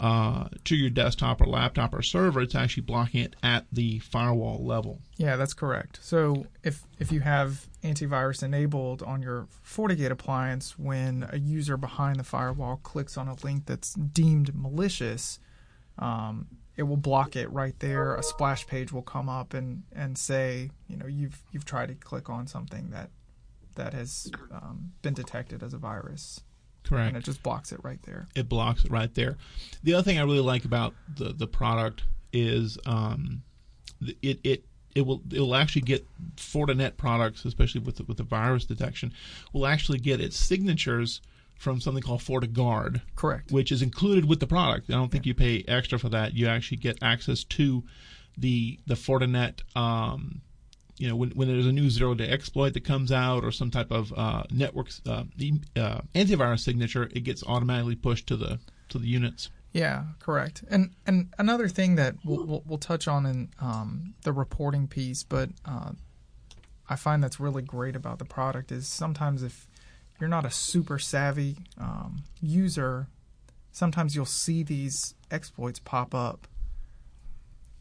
uh, 0.00 0.48
to 0.64 0.74
your 0.74 0.88
desktop 0.88 1.42
or 1.42 1.46
laptop 1.46 1.92
or 1.92 2.00
server, 2.00 2.40
it's 2.40 2.54
actually 2.54 2.82
blocking 2.82 3.22
it 3.22 3.36
at 3.42 3.66
the 3.70 3.98
firewall 3.98 4.64
level. 4.64 5.00
Yeah, 5.18 5.36
that's 5.36 5.52
correct. 5.52 6.00
So 6.02 6.46
if 6.64 6.82
if 6.98 7.12
you 7.12 7.20
have 7.20 7.66
antivirus 7.84 8.42
enabled 8.42 9.02
on 9.02 9.20
your 9.20 9.46
FortiGate 9.64 10.10
appliance, 10.10 10.78
when 10.78 11.28
a 11.30 11.38
user 11.38 11.76
behind 11.76 12.18
the 12.18 12.24
firewall 12.24 12.76
clicks 12.82 13.18
on 13.18 13.28
a 13.28 13.36
link 13.44 13.66
that's 13.66 13.92
deemed 13.92 14.54
malicious, 14.54 15.38
um, 15.98 16.46
it 16.76 16.84
will 16.84 16.96
block 16.96 17.36
it 17.36 17.52
right 17.52 17.78
there. 17.80 18.14
A 18.14 18.22
splash 18.22 18.66
page 18.66 18.90
will 18.92 19.02
come 19.02 19.28
up 19.28 19.52
and, 19.52 19.82
and 19.92 20.16
say, 20.16 20.70
you 20.88 20.96
know, 20.96 21.06
you've 21.06 21.42
you've 21.52 21.66
tried 21.66 21.88
to 21.88 21.94
click 21.94 22.30
on 22.30 22.46
something 22.46 22.88
that 22.88 23.10
that 23.74 23.92
has 23.92 24.30
um, 24.50 24.92
been 25.02 25.14
detected 25.14 25.62
as 25.62 25.74
a 25.74 25.78
virus. 25.78 26.40
Correct. 26.90 27.08
And 27.08 27.16
it 27.16 27.24
just 27.24 27.42
blocks 27.44 27.70
it 27.70 27.78
right 27.84 28.02
there. 28.02 28.26
It 28.34 28.48
blocks 28.48 28.84
it 28.84 28.90
right 28.90 29.14
there. 29.14 29.36
The 29.84 29.94
other 29.94 30.02
thing 30.02 30.18
I 30.18 30.22
really 30.22 30.40
like 30.40 30.64
about 30.64 30.92
the 31.16 31.32
the 31.32 31.46
product 31.46 32.02
is 32.32 32.78
um, 32.84 33.42
it 34.22 34.40
it 34.42 34.64
it 34.96 35.02
will 35.02 35.22
it 35.32 35.38
will 35.38 35.54
actually 35.54 35.82
get 35.82 36.04
Fortinet 36.34 36.96
products, 36.96 37.44
especially 37.44 37.80
with 37.80 37.98
the, 37.98 38.04
with 38.04 38.16
the 38.16 38.24
virus 38.24 38.64
detection, 38.64 39.12
will 39.52 39.68
actually 39.68 40.00
get 40.00 40.20
its 40.20 40.36
signatures 40.36 41.20
from 41.60 41.80
something 41.80 42.02
called 42.02 42.22
FortiGuard. 42.22 43.02
Correct. 43.14 43.52
Which 43.52 43.70
is 43.70 43.82
included 43.82 44.24
with 44.24 44.40
the 44.40 44.48
product. 44.48 44.90
I 44.90 44.94
don't 44.94 45.12
think 45.12 45.26
yeah. 45.26 45.30
you 45.30 45.34
pay 45.34 45.64
extra 45.68 45.96
for 45.96 46.08
that. 46.08 46.34
You 46.34 46.48
actually 46.48 46.78
get 46.78 46.98
access 47.02 47.44
to 47.44 47.84
the 48.36 48.80
the 48.88 48.94
Fortinet 48.94 49.60
um, 49.76 50.40
you 51.00 51.08
know, 51.08 51.16
when, 51.16 51.30
when 51.30 51.48
there's 51.48 51.66
a 51.66 51.72
new 51.72 51.88
zero 51.88 52.14
day 52.14 52.28
exploit 52.28 52.74
that 52.74 52.84
comes 52.84 53.10
out 53.10 53.42
or 53.42 53.50
some 53.50 53.70
type 53.70 53.90
of 53.90 54.12
uh, 54.16 54.42
network 54.50 54.88
uh, 55.06 55.24
uh, 55.76 56.00
antivirus 56.14 56.60
signature, 56.60 57.08
it 57.14 57.20
gets 57.20 57.42
automatically 57.42 57.96
pushed 57.96 58.26
to 58.26 58.36
the 58.36 58.60
to 58.90 58.98
the 58.98 59.06
units. 59.06 59.48
Yeah, 59.72 60.04
correct. 60.18 60.62
And 60.68 60.90
and 61.06 61.32
another 61.38 61.68
thing 61.68 61.94
that 61.94 62.16
we'll, 62.22 62.44
we'll, 62.44 62.62
we'll 62.66 62.78
touch 62.78 63.08
on 63.08 63.24
in 63.24 63.48
um, 63.62 64.12
the 64.24 64.32
reporting 64.32 64.88
piece, 64.88 65.22
but 65.22 65.48
uh, 65.64 65.92
I 66.90 66.96
find 66.96 67.24
that's 67.24 67.40
really 67.40 67.62
great 67.62 67.96
about 67.96 68.18
the 68.18 68.26
product 68.26 68.70
is 68.70 68.86
sometimes 68.86 69.42
if 69.42 69.68
you're 70.20 70.28
not 70.28 70.44
a 70.44 70.50
super 70.50 70.98
savvy 70.98 71.56
um, 71.80 72.24
user, 72.42 73.06
sometimes 73.72 74.14
you'll 74.14 74.26
see 74.26 74.62
these 74.62 75.14
exploits 75.30 75.78
pop 75.78 76.14
up. 76.14 76.46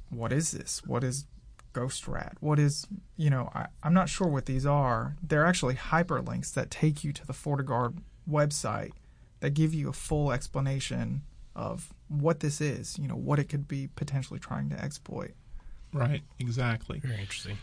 What 0.10 0.32
is 0.32 0.52
this? 0.52 0.82
What 0.86 1.04
is 1.04 1.26
Ghost-Rat? 1.74 2.38
What 2.40 2.60
is, 2.60 2.88
you 3.18 3.30
know, 3.30 3.50
I, 3.54 3.68
am 3.84 3.94
not 3.94 4.10
sure 4.10 4.28
what 4.28 4.46
these 4.46 4.66
are. 4.66 5.16
They're 5.22 5.46
actually 5.46 5.76
hyperlinks 5.76 6.54
that 6.54 6.72
take 6.72 7.04
you 7.04 7.14
to 7.14 7.26
the 7.26 7.34
FortiGuard 7.34 7.98
website 8.30 8.92
that 9.40 9.54
give 9.54 9.74
you 9.74 9.90
a 9.90 9.94
full 9.94 10.32
explanation 10.32 11.24
of 11.56 11.94
what 12.08 12.40
this 12.40 12.62
is, 12.62 12.98
you 12.98 13.08
know, 13.08 13.16
what 13.16 13.40
it 13.40 13.46
could 13.46 13.68
be 13.68 13.88
potentially 13.96 14.40
trying 14.40 14.70
to 14.70 14.82
exploit. 14.82 15.32
Right, 15.94 16.22
exactly. 16.40 17.00
Very 17.00 17.20
interesting. 17.20 17.58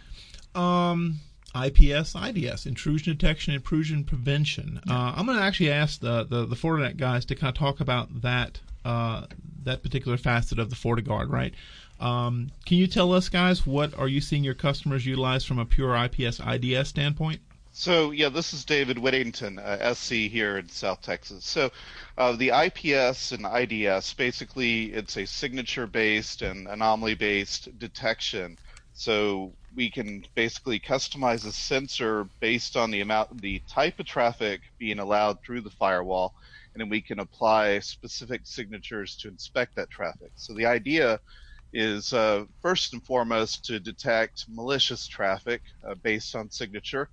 Um, 0.54 1.20
IPS, 1.54 2.14
IDS, 2.14 2.66
intrusion 2.66 3.12
detection, 3.12 3.54
intrusion 3.54 4.04
prevention. 4.04 4.80
Yeah. 4.86 4.92
Uh, 4.92 5.14
I'm 5.16 5.26
going 5.26 5.38
to 5.38 5.44
actually 5.44 5.70
ask 5.70 6.00
the, 6.00 6.24
the, 6.24 6.46
the 6.46 6.56
Fortinet 6.56 6.96
guys 6.96 7.24
to 7.26 7.34
kind 7.34 7.48
of 7.48 7.58
talk 7.58 7.80
about 7.80 8.22
that 8.22 8.60
uh, 8.84 9.26
that 9.64 9.82
particular 9.82 10.16
facet 10.16 10.60
of 10.60 10.70
the 10.70 10.76
FortiGuard, 10.76 11.28
right? 11.28 11.52
Um, 11.98 12.50
can 12.64 12.76
you 12.76 12.86
tell 12.86 13.12
us, 13.12 13.28
guys, 13.28 13.66
what 13.66 13.96
are 13.98 14.08
you 14.08 14.20
seeing 14.20 14.44
your 14.44 14.54
customers 14.54 15.06
utilize 15.06 15.44
from 15.44 15.58
a 15.58 15.64
pure 15.64 15.96
IPS 15.96 16.40
IDS 16.40 16.88
standpoint? 16.88 17.40
So 17.72 18.10
yeah, 18.10 18.30
this 18.30 18.54
is 18.54 18.64
David 18.64 18.98
Whittington, 18.98 19.58
uh, 19.58 19.92
SC 19.92 20.12
here 20.12 20.56
in 20.56 20.68
South 20.70 21.02
Texas. 21.02 21.44
So 21.44 21.70
uh, 22.16 22.32
the 22.32 22.48
IPS 22.48 23.32
and 23.32 23.44
IDS, 23.44 24.14
basically, 24.14 24.94
it's 24.94 25.18
a 25.18 25.26
signature-based 25.26 26.40
and 26.40 26.68
anomaly-based 26.68 27.78
detection. 27.78 28.56
So 28.94 29.52
we 29.74 29.90
can 29.90 30.24
basically 30.34 30.80
customize 30.80 31.46
a 31.46 31.52
sensor 31.52 32.26
based 32.40 32.78
on 32.78 32.90
the 32.90 33.02
amount, 33.02 33.42
the 33.42 33.60
type 33.68 34.00
of 34.00 34.06
traffic 34.06 34.62
being 34.78 34.98
allowed 34.98 35.42
through 35.42 35.60
the 35.60 35.70
firewall, 35.70 36.34
and 36.72 36.80
then 36.80 36.88
we 36.88 37.02
can 37.02 37.20
apply 37.20 37.78
specific 37.80 38.40
signatures 38.44 39.16
to 39.16 39.28
inspect 39.28 39.74
that 39.76 39.90
traffic. 39.90 40.32
So 40.36 40.54
the 40.54 40.64
idea 40.64 41.20
is 41.76 42.14
uh, 42.14 42.44
first 42.62 42.94
and 42.94 43.04
foremost 43.04 43.64
to 43.66 43.78
detect 43.78 44.46
malicious 44.48 45.06
traffic 45.06 45.60
uh, 45.86 45.94
based 46.02 46.34
on 46.34 46.50
signature, 46.50 47.10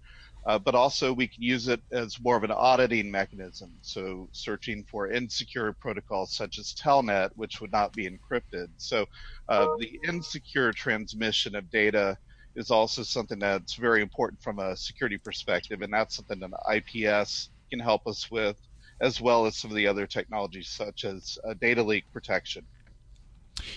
uh, 0.48 0.58
but 0.58 0.74
also 0.74 1.12
we 1.12 1.28
can 1.28 1.44
use 1.44 1.68
it 1.68 1.82
as 1.92 2.18
more 2.22 2.38
of 2.38 2.46
an 2.46 2.52
auditing 2.52 3.12
mechanism. 3.12 3.72
So 3.82 4.30
searching 4.32 4.86
for 4.90 5.12
insecure 5.12 5.76
protocols 5.82 6.34
such 6.34 6.60
as 6.60 6.74
Telnet, 6.74 7.32
which 7.36 7.60
would 7.60 7.74
not 7.74 7.94
be 7.94 8.10
encrypted. 8.10 8.68
So 8.78 9.06
uh, 9.50 9.68
the 9.80 10.00
insecure 10.08 10.72
transmission 10.72 11.56
of 11.56 11.70
data 11.70 12.18
is 12.56 12.72
also 12.72 13.04
something 13.04 13.40
that's 13.40 13.76
very 13.76 14.02
important 14.02 14.42
from 14.42 14.60
a 14.60 14.78
security 14.78 15.18
perspective, 15.18 15.82
and 15.82 15.94
that's 15.94 16.16
something 16.16 16.40
that 16.40 16.84
IPS 17.04 17.50
can 17.70 17.80
help 17.80 18.08
us 18.08 18.32
with, 18.32 18.58
as 19.02 19.20
well 19.20 19.46
as 19.46 19.58
some 19.58 19.72
of 19.72 19.76
the 19.76 19.88
other 19.88 20.08
technologies 20.08 20.70
such 20.70 21.04
as 21.04 21.38
uh, 21.48 21.54
data 21.60 21.84
leak 21.84 22.06
protection. 22.14 22.66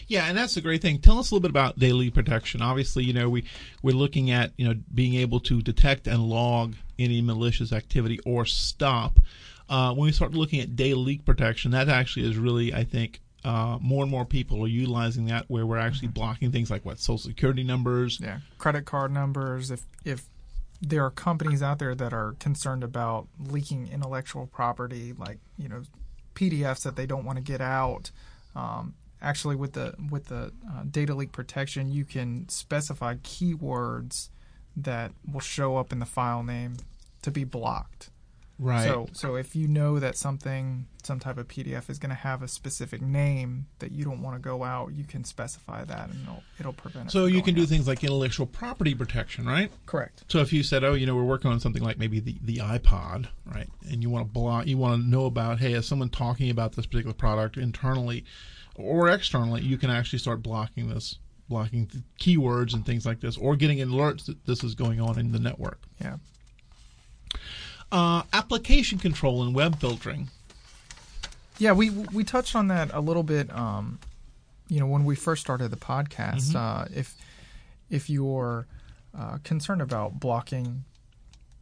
Yeah, 0.08 0.26
and 0.26 0.36
that's 0.36 0.54
the 0.54 0.60
great 0.60 0.82
thing. 0.82 0.98
Tell 0.98 1.18
us 1.18 1.30
a 1.30 1.34
little 1.34 1.42
bit 1.42 1.50
about 1.50 1.78
data 1.78 1.94
leak 1.94 2.14
protection. 2.14 2.62
Obviously, 2.62 3.04
you 3.04 3.12
know 3.12 3.28
we 3.28 3.44
we're 3.82 3.94
looking 3.94 4.30
at 4.30 4.52
you 4.56 4.66
know 4.66 4.74
being 4.94 5.14
able 5.14 5.40
to 5.40 5.62
detect 5.62 6.06
and 6.06 6.22
log 6.22 6.74
any 6.98 7.20
malicious 7.20 7.72
activity 7.72 8.18
or 8.24 8.44
stop. 8.44 9.18
Uh, 9.68 9.92
when 9.92 10.06
we 10.06 10.12
start 10.12 10.32
looking 10.32 10.60
at 10.60 10.76
data 10.76 10.96
leak 10.96 11.24
protection, 11.24 11.72
that 11.72 11.88
actually 11.88 12.28
is 12.28 12.36
really, 12.36 12.72
I 12.72 12.84
think, 12.84 13.20
uh, 13.44 13.78
more 13.80 14.02
and 14.02 14.10
more 14.10 14.24
people 14.24 14.62
are 14.64 14.68
utilizing 14.68 15.26
that 15.26 15.44
where 15.48 15.66
we're 15.66 15.78
actually 15.78 16.08
mm-hmm. 16.08 16.20
blocking 16.20 16.52
things 16.52 16.70
like 16.70 16.84
what 16.84 16.98
social 16.98 17.18
security 17.18 17.64
numbers, 17.64 18.18
yeah, 18.20 18.38
credit 18.58 18.86
card 18.86 19.12
numbers. 19.12 19.70
If 19.70 19.84
if 20.04 20.24
there 20.80 21.04
are 21.04 21.10
companies 21.10 21.62
out 21.62 21.78
there 21.78 21.94
that 21.94 22.12
are 22.12 22.34
concerned 22.38 22.84
about 22.84 23.28
leaking 23.38 23.88
intellectual 23.88 24.46
property, 24.46 25.12
like 25.16 25.38
you 25.58 25.68
know 25.68 25.82
PDFs 26.34 26.82
that 26.82 26.96
they 26.96 27.06
don't 27.06 27.24
want 27.24 27.38
to 27.38 27.42
get 27.42 27.60
out. 27.60 28.10
Um, 28.54 28.94
actually 29.26 29.56
with 29.56 29.72
the 29.72 29.94
with 30.10 30.26
the 30.26 30.52
uh, 30.72 30.84
data 30.88 31.14
leak 31.14 31.32
protection, 31.32 31.90
you 31.90 32.04
can 32.04 32.48
specify 32.48 33.16
keywords 33.16 34.28
that 34.76 35.12
will 35.30 35.40
show 35.40 35.76
up 35.76 35.92
in 35.92 35.98
the 35.98 36.06
file 36.06 36.42
name 36.42 36.76
to 37.22 37.30
be 37.30 37.44
blocked. 37.44 38.10
Right. 38.58 38.86
So 38.86 39.08
so 39.12 39.34
if 39.34 39.54
you 39.54 39.68
know 39.68 39.98
that 39.98 40.16
something 40.16 40.86
some 41.02 41.20
type 41.20 41.36
of 41.36 41.46
PDF 41.46 41.90
is 41.90 41.98
going 41.98 42.10
to 42.10 42.16
have 42.16 42.42
a 42.42 42.48
specific 42.48 43.02
name 43.02 43.66
that 43.80 43.92
you 43.92 44.04
don't 44.04 44.22
want 44.22 44.36
to 44.36 44.40
go 44.40 44.64
out, 44.64 44.94
you 44.94 45.04
can 45.04 45.24
specify 45.24 45.84
that 45.84 46.08
and 46.08 46.22
it'll 46.22 46.42
it'll 46.60 46.72
prevent 46.72 47.08
it. 47.08 47.12
So 47.12 47.26
you 47.26 47.42
can 47.42 47.54
do 47.54 47.62
out. 47.62 47.68
things 47.68 47.86
like 47.86 48.02
intellectual 48.02 48.46
property 48.46 48.94
protection, 48.94 49.44
right? 49.44 49.70
Correct. 49.84 50.24
So 50.28 50.38
if 50.38 50.52
you 50.52 50.62
said, 50.62 50.84
"Oh, 50.84 50.94
you 50.94 51.04
know, 51.04 51.14
we're 51.14 51.24
working 51.24 51.50
on 51.50 51.60
something 51.60 51.82
like 51.82 51.98
maybe 51.98 52.20
the, 52.20 52.38
the 52.42 52.58
iPod, 52.58 53.26
right?" 53.44 53.68
and 53.90 54.02
you 54.02 54.08
want 54.08 54.26
to 54.26 54.32
block 54.32 54.66
you 54.66 54.78
want 54.78 55.02
to 55.02 55.08
know 55.08 55.26
about, 55.26 55.58
"Hey, 55.58 55.74
is 55.74 55.86
someone 55.86 56.08
talking 56.08 56.48
about 56.48 56.76
this 56.76 56.86
particular 56.86 57.14
product 57.14 57.58
internally?" 57.58 58.24
Or 58.78 59.08
externally, 59.08 59.62
you 59.62 59.78
can 59.78 59.90
actually 59.90 60.18
start 60.18 60.42
blocking 60.42 60.88
this, 60.88 61.18
blocking 61.48 61.90
keywords 62.20 62.74
and 62.74 62.84
things 62.84 63.06
like 63.06 63.20
this, 63.20 63.36
or 63.36 63.56
getting 63.56 63.78
alerts 63.78 64.26
that 64.26 64.44
this 64.46 64.62
is 64.62 64.74
going 64.74 65.00
on 65.00 65.18
in 65.18 65.32
the 65.32 65.38
network. 65.38 65.80
Yeah. 66.00 66.16
Uh, 67.90 68.22
application 68.32 68.98
control 68.98 69.42
and 69.42 69.54
web 69.54 69.78
filtering. 69.78 70.28
Yeah, 71.58 71.72
we 71.72 71.90
we 71.90 72.24
touched 72.24 72.54
on 72.54 72.68
that 72.68 72.90
a 72.92 73.00
little 73.00 73.22
bit. 73.22 73.54
Um, 73.54 73.98
you 74.68 74.80
know, 74.80 74.86
when 74.86 75.04
we 75.04 75.14
first 75.14 75.40
started 75.40 75.70
the 75.70 75.76
podcast, 75.76 76.50
mm-hmm. 76.50 76.56
uh, 76.56 76.84
if 76.94 77.14
if 77.88 78.10
you're 78.10 78.66
uh, 79.16 79.38
concerned 79.44 79.80
about 79.80 80.20
blocking 80.20 80.84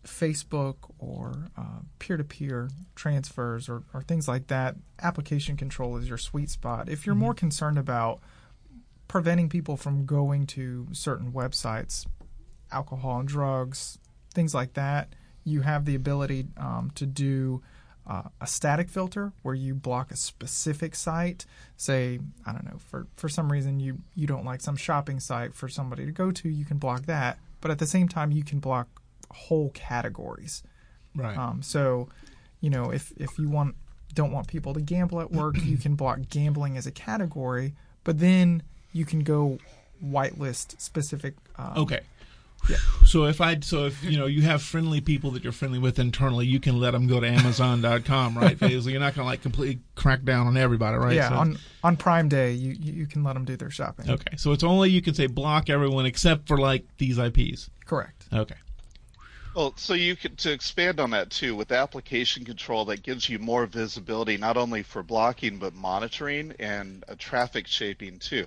Facebook 0.05 0.77
or 0.99 1.49
uh, 1.57 1.81
peer-to-peer 1.99 2.71
transfers 2.95 3.69
or, 3.69 3.83
or 3.93 4.03
things 4.03 4.29
like 4.29 4.47
that, 4.49 4.77
application 5.03 5.57
control 5.57 5.97
is 5.97 6.09
your 6.09 6.19
sweet 6.19 6.51
spot. 6.51 6.89
If 6.89 7.07
you're 7.07 7.15
more 7.15 7.35
concerned 7.35 7.79
about 7.79 8.21
preventing 9.09 9.49
people 9.49 9.77
from 9.77 10.07
going 10.07 10.47
to 10.49 10.89
certain 10.93 11.33
websites, 11.33 12.07
alcohol 12.71 13.21
and 13.21 13.29
drugs, 13.29 13.99
things 14.33 14.55
like 14.55 14.75
that, 14.75 15.15
you 15.45 15.61
have 15.61 15.85
the 15.85 15.95
ability 15.95 16.47
um, 16.57 16.91
to 16.95 17.07
do 17.07 17.63
uh, 18.07 18.23
a 18.41 18.47
static 18.47 18.89
filter 18.89 19.33
where 19.43 19.55
you 19.55 19.75
block 19.75 20.11
a 20.11 20.17
specific 20.17 20.95
site. 20.95 21.47
Say, 21.77 22.19
I 22.47 22.53
don't 22.53 22.65
know, 22.65 22.79
for, 22.79 23.07
for 23.17 23.29
some 23.29 23.51
reason 23.51 23.81
you, 23.81 23.99
you 24.15 24.27
don't 24.27 24.45
like 24.45 24.61
some 24.61 24.77
shopping 24.77 25.21
site 25.21 25.55
for 25.55 25.69
somebody 25.69 26.05
to 26.05 26.13
go 26.13 26.31
to, 26.31 26.49
you 26.49 26.65
can 26.65 26.79
block 26.79 27.07
that. 27.07 27.39
But 27.61 27.71
at 27.71 27.79
the 27.79 27.87
same 27.87 28.09
time, 28.09 28.31
you 28.31 28.45
can 28.45 28.59
block 28.59 28.94
whole 29.35 29.71
categories. 29.75 30.63
Right. 31.15 31.37
Um, 31.37 31.63
so, 31.63 32.09
you 32.61 32.71
know, 32.71 32.91
if 32.91 33.13
if 33.17 33.39
you 33.39 33.49
want 33.49 33.75
don't 34.15 34.33
want 34.33 34.47
people 34.49 34.75
to 34.75 34.81
gamble 34.81 35.21
at 35.21 35.31
work, 35.33 35.57
you 35.63 35.77
can 35.77 35.95
block 35.97 36.19
gambling 36.31 36.77
as 36.77 36.87
a 36.87 36.91
category, 36.93 37.75
but 38.05 38.19
then 38.21 38.63
you 38.93 39.05
can 39.05 39.21
go 39.21 39.59
whitelist 40.03 40.81
specific. 40.81 41.35
Um, 41.57 41.73
okay. 41.79 42.01
So 43.05 43.25
if 43.27 43.43
I 43.43 43.61
so 43.61 43.85
if 43.85 44.03
you 44.03 44.17
know 44.17 44.25
you 44.25 44.41
have 44.43 44.63
friendly 44.63 45.03
people 45.03 45.31
that 45.33 45.45
you're 45.45 45.53
friendly 45.53 45.79
with 45.79 45.99
internally, 45.99 46.47
you 46.47 46.59
can 46.59 46.81
let 46.81 46.93
them 46.93 47.07
go 47.07 47.21
to 47.21 47.27
Amazon.com, 47.27 48.39
right? 48.39 48.59
Because 48.59 48.87
you're 48.87 49.01
not 49.01 49.15
going 49.15 49.25
to 49.27 49.29
like 49.31 49.43
completely 49.43 49.83
crack 49.97 50.25
down 50.25 50.47
on 50.47 50.57
everybody, 50.57 50.97
right? 50.97 51.15
Yeah, 51.15 51.29
So- 51.29 51.35
on 51.35 51.59
on 51.83 51.97
Prime 51.99 52.29
Day, 52.31 52.53
you 52.53 52.73
you 52.81 53.07
can 53.07 53.23
let 53.23 53.35
them 53.35 53.45
do 53.45 53.57
their 53.57 53.69
shopping. 53.71 54.09
okay. 54.11 54.37
So 54.39 54.53
it's 54.53 54.65
only 54.65 54.89
you 54.89 55.03
can 55.03 55.13
say 55.13 55.27
block 55.27 55.69
everyone 55.69 56.07
except 56.07 56.49
for 56.49 56.57
like 56.57 56.87
these 56.97 57.19
IPs. 57.19 57.69
Correct. 57.85 58.27
Okay. 58.33 58.55
Well, 59.55 59.75
so 59.77 59.95
you 59.95 60.17
could 60.17 60.37
to 60.39 60.53
expand 60.53 60.99
on 60.99 61.11
that 61.11 61.31
too 61.31 61.55
with 61.55 61.71
application 61.71 62.45
control 62.45 62.85
that 62.87 63.05
gives 63.05 63.29
you 63.29 63.39
more 63.39 63.67
visibility 63.67 64.37
not 64.37 64.57
only 64.57 64.83
for 64.83 65.05
blocking 65.05 65.59
but 65.61 65.75
monitoring 65.75 66.55
and 66.59 67.05
uh, 67.09 67.15
traffic 67.19 67.69
shaping 67.69 68.19
too. 68.19 68.47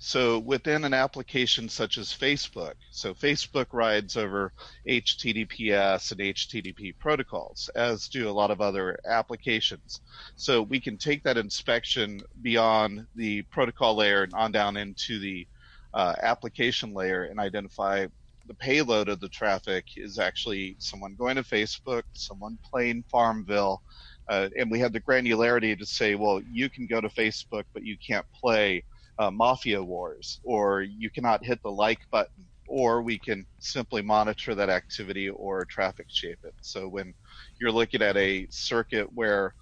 So 0.00 0.40
within 0.40 0.84
an 0.84 0.94
application 0.94 1.68
such 1.68 1.96
as 1.96 2.08
Facebook, 2.08 2.74
so 2.90 3.14
Facebook 3.14 3.66
rides 3.72 4.16
over 4.16 4.52
HTTPS 4.88 6.10
and 6.10 6.20
HTTP 6.20 6.98
protocols, 6.98 7.70
as 7.76 8.08
do 8.08 8.28
a 8.28 8.32
lot 8.32 8.50
of 8.50 8.60
other 8.60 8.98
applications. 9.06 10.00
So 10.34 10.62
we 10.62 10.80
can 10.80 10.98
take 10.98 11.22
that 11.22 11.38
inspection 11.38 12.20
beyond 12.42 13.06
the 13.14 13.42
protocol 13.42 13.94
layer 13.94 14.24
and 14.24 14.34
on 14.34 14.50
down 14.50 14.76
into 14.76 15.20
the 15.20 15.46
uh, 15.94 16.14
application 16.20 16.94
layer 16.94 17.24
and 17.24 17.38
identify 17.38 18.06
the 18.48 18.54
payload 18.54 19.08
of 19.08 19.20
the 19.20 19.28
traffic 19.28 19.84
is 19.96 20.18
actually 20.18 20.76
someone 20.78 21.14
going 21.14 21.36
to 21.36 21.42
Facebook, 21.42 22.02
someone 22.14 22.58
playing 22.68 23.04
Farmville, 23.10 23.82
uh, 24.28 24.48
and 24.58 24.70
we 24.70 24.80
have 24.80 24.92
the 24.92 25.00
granularity 25.00 25.78
to 25.78 25.86
say, 25.86 26.14
well, 26.14 26.40
you 26.50 26.68
can 26.68 26.86
go 26.86 27.00
to 27.00 27.08
Facebook, 27.08 27.64
but 27.74 27.84
you 27.84 27.96
can't 28.04 28.26
play 28.34 28.82
uh, 29.18 29.30
Mafia 29.30 29.82
Wars, 29.82 30.40
or 30.44 30.82
you 30.82 31.10
cannot 31.10 31.44
hit 31.44 31.60
the 31.62 31.70
like 31.70 32.00
button, 32.10 32.44
or 32.66 33.02
we 33.02 33.18
can 33.18 33.46
simply 33.58 34.02
monitor 34.02 34.54
that 34.54 34.70
activity 34.70 35.28
or 35.28 35.64
traffic 35.64 36.06
shape 36.08 36.38
it. 36.44 36.54
So 36.60 36.88
when 36.88 37.14
you're 37.60 37.72
looking 37.72 38.02
at 38.02 38.16
a 38.16 38.46
circuit 38.50 39.08
where 39.12 39.54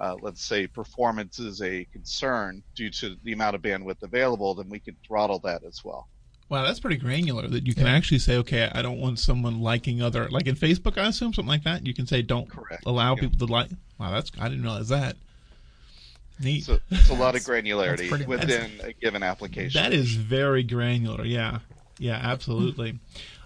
uh, 0.00 0.16
let's 0.22 0.46
say 0.46 0.66
performance 0.66 1.38
is 1.38 1.60
a 1.60 1.86
concern 1.92 2.62
due 2.74 2.90
to 2.90 3.16
the 3.22 3.32
amount 3.32 3.54
of 3.54 3.62
bandwidth 3.62 4.02
available, 4.02 4.54
then 4.54 4.68
we 4.70 4.80
can 4.80 4.96
throttle 5.06 5.40
that 5.40 5.62
as 5.64 5.80
well. 5.84 6.08
Wow, 6.50 6.64
that's 6.64 6.80
pretty 6.80 6.96
granular. 6.96 7.46
That 7.46 7.66
you 7.66 7.74
can 7.74 7.86
actually 7.86 8.18
say, 8.18 8.36
okay, 8.38 8.68
I 8.74 8.82
don't 8.82 8.98
want 8.98 9.20
someone 9.20 9.60
liking 9.60 10.02
other, 10.02 10.28
like 10.30 10.48
in 10.48 10.56
Facebook, 10.56 10.98
I 10.98 11.06
assume 11.06 11.32
something 11.32 11.48
like 11.48 11.62
that. 11.62 11.86
You 11.86 11.94
can 11.94 12.08
say, 12.08 12.22
don't 12.22 12.50
Correct, 12.50 12.82
allow 12.84 13.14
yeah. 13.14 13.20
people 13.20 13.46
to 13.46 13.52
like. 13.52 13.70
Wow, 13.98 14.10
that's 14.10 14.32
I 14.38 14.48
didn't 14.48 14.64
realize 14.64 14.88
that. 14.88 15.16
Neat. 16.42 16.64
So 16.64 16.80
it's 16.90 17.08
a 17.08 17.14
lot 17.14 17.36
of 17.36 17.42
granularity 17.42 18.08
pretty- 18.08 18.24
within 18.26 18.72
a 18.82 18.92
given 18.94 19.22
application. 19.22 19.80
That 19.80 19.92
is 19.92 20.14
very 20.16 20.64
granular. 20.64 21.24
Yeah, 21.24 21.60
yeah, 21.98 22.18
absolutely. 22.20 22.98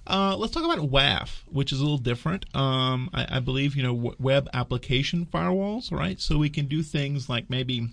Uh, 0.07 0.37
let's 0.37 0.53
talk 0.53 0.65
about 0.65 0.91
WAF, 0.91 1.43
which 1.51 1.73
is 1.73 1.81
a 1.81 1.83
little 1.83 1.99
different. 1.99 2.45
Um, 2.55 3.11
I, 3.13 3.37
I 3.37 3.41
believe 3.41 3.77
you 3.77 3.83
know 3.83 3.95
w- 3.95 4.17
web 4.19 4.49
application 4.55 5.27
firewalls, 5.27 5.93
right? 5.93 6.19
So 6.21 6.39
we 6.39 6.49
can 6.49 6.67
do 6.69 6.83
things 6.83 7.29
like 7.29 7.51
maybe 7.51 7.89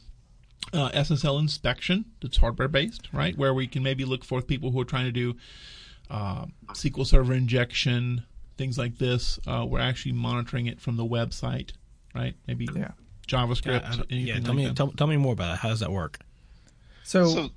uh, 0.74 0.90
SSL 0.92 1.40
inspection 1.40 2.06
that's 2.22 2.38
hardware 2.38 2.68
based, 2.68 3.10
right? 3.14 3.38
Where 3.38 3.54
we 3.54 3.68
can 3.68 3.84
maybe 3.84 4.06
look 4.06 4.24
for 4.24 4.42
people 4.42 4.72
who 4.72 4.80
are 4.82 4.86
trying 4.86 5.06
to 5.06 5.12
do 5.12 5.36
uh, 6.10 6.46
SQL 6.70 7.06
Server 7.06 7.34
injection, 7.34 8.24
things 8.58 8.78
like 8.78 8.98
this. 8.98 9.40
Uh, 9.48 9.66
we're 9.68 9.80
actually 9.80 10.12
monitoring 10.14 10.68
it 10.68 10.80
from 10.80 10.98
the 10.98 11.06
website, 11.06 11.72
right? 12.16 12.36
Maybe 12.48 12.68
Yeah. 12.76 12.92
JavaScript. 13.28 13.84
I- 13.86 13.90
I 13.90 14.04
anything 14.10 14.28
yeah, 14.28 14.40
tell 14.40 14.54
like 14.54 14.56
me 14.70 14.74
tell, 14.74 14.92
tell 14.92 15.08
me 15.08 15.18
more 15.18 15.34
about 15.34 15.54
it. 15.56 15.60
How 15.60 15.70
does 15.70 15.80
that 15.80 15.92
work? 15.92 16.20
So, 17.04 17.26
So 17.26 17.50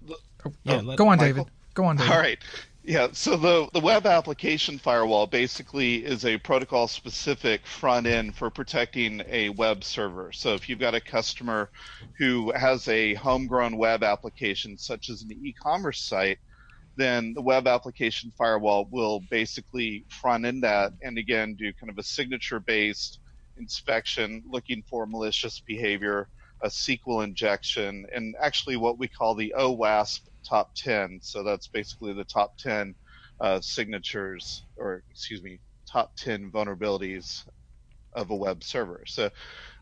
oh, 0.47 0.53
yeah, 0.64 0.81
oh, 0.85 0.97
go 0.97 1.09
on, 1.09 1.19
Michael? 1.19 1.45
David. 1.45 1.45
Go 1.75 1.85
on, 1.85 1.97
David. 1.97 2.12
All 2.12 2.19
right. 2.19 2.38
Yeah, 2.87 3.09
so 3.12 3.38
the, 3.38 3.66
the 3.73 3.81
web 3.81 4.05
application 4.05 4.79
firewall 4.79 5.27
basically 5.27 6.05
is 6.05 6.27
a 6.27 6.37
protocol 6.37 6.87
specific 6.87 7.66
front 7.66 8.07
end 8.07 8.37
for 8.37 8.51
protecting 8.51 9.23
a 9.27 9.49
web 9.49 9.83
server. 9.83 10.33
So 10.33 10.53
if 10.53 10.68
you've 10.68 10.81
got 10.81 10.94
a 10.94 11.01
customer 11.01 11.70
who 12.18 12.53
has 12.53 12.87
a 12.88 13.14
homegrown 13.14 13.79
web 13.79 14.05
application, 14.05 14.77
such 14.77 15.09
as 15.09 15.23
an 15.23 15.33
e 15.33 15.55
commerce 15.55 16.03
site, 16.03 16.38
then 16.94 17.33
the 17.33 17.40
web 17.40 17.66
application 17.66 18.31
firewall 18.37 18.87
will 18.90 19.20
basically 19.31 20.05
front 20.11 20.44
end 20.44 20.62
that 20.64 20.92
and 21.03 21.16
again 21.16 21.55
do 21.55 21.73
kind 21.73 21.88
of 21.88 21.97
a 21.97 22.03
signature 22.03 22.61
based 22.61 23.18
inspection 23.57 24.42
looking 24.47 24.83
for 24.90 25.07
malicious 25.07 25.59
behavior, 25.59 26.29
a 26.61 26.68
SQL 26.68 27.25
injection, 27.25 28.05
and 28.14 28.37
actually 28.38 28.77
what 28.77 28.99
we 28.99 29.09
call 29.09 29.35
the 29.35 29.55
OWASP 29.57 30.20
top 30.45 30.75
10. 30.75 31.21
So 31.23 31.43
that's 31.43 31.67
basically 31.67 32.13
the 32.13 32.25
top 32.25 32.57
10 32.59 32.95
uh, 33.41 33.61
signatures, 33.61 34.65
or 34.77 35.03
excuse 35.11 35.43
me, 35.43 35.59
top 35.91 36.15
10 36.17 36.51
vulnerabilities 36.51 37.45
of 38.13 38.31
a 38.31 38.35
web 38.35 38.63
server. 38.63 39.05
So 39.07 39.31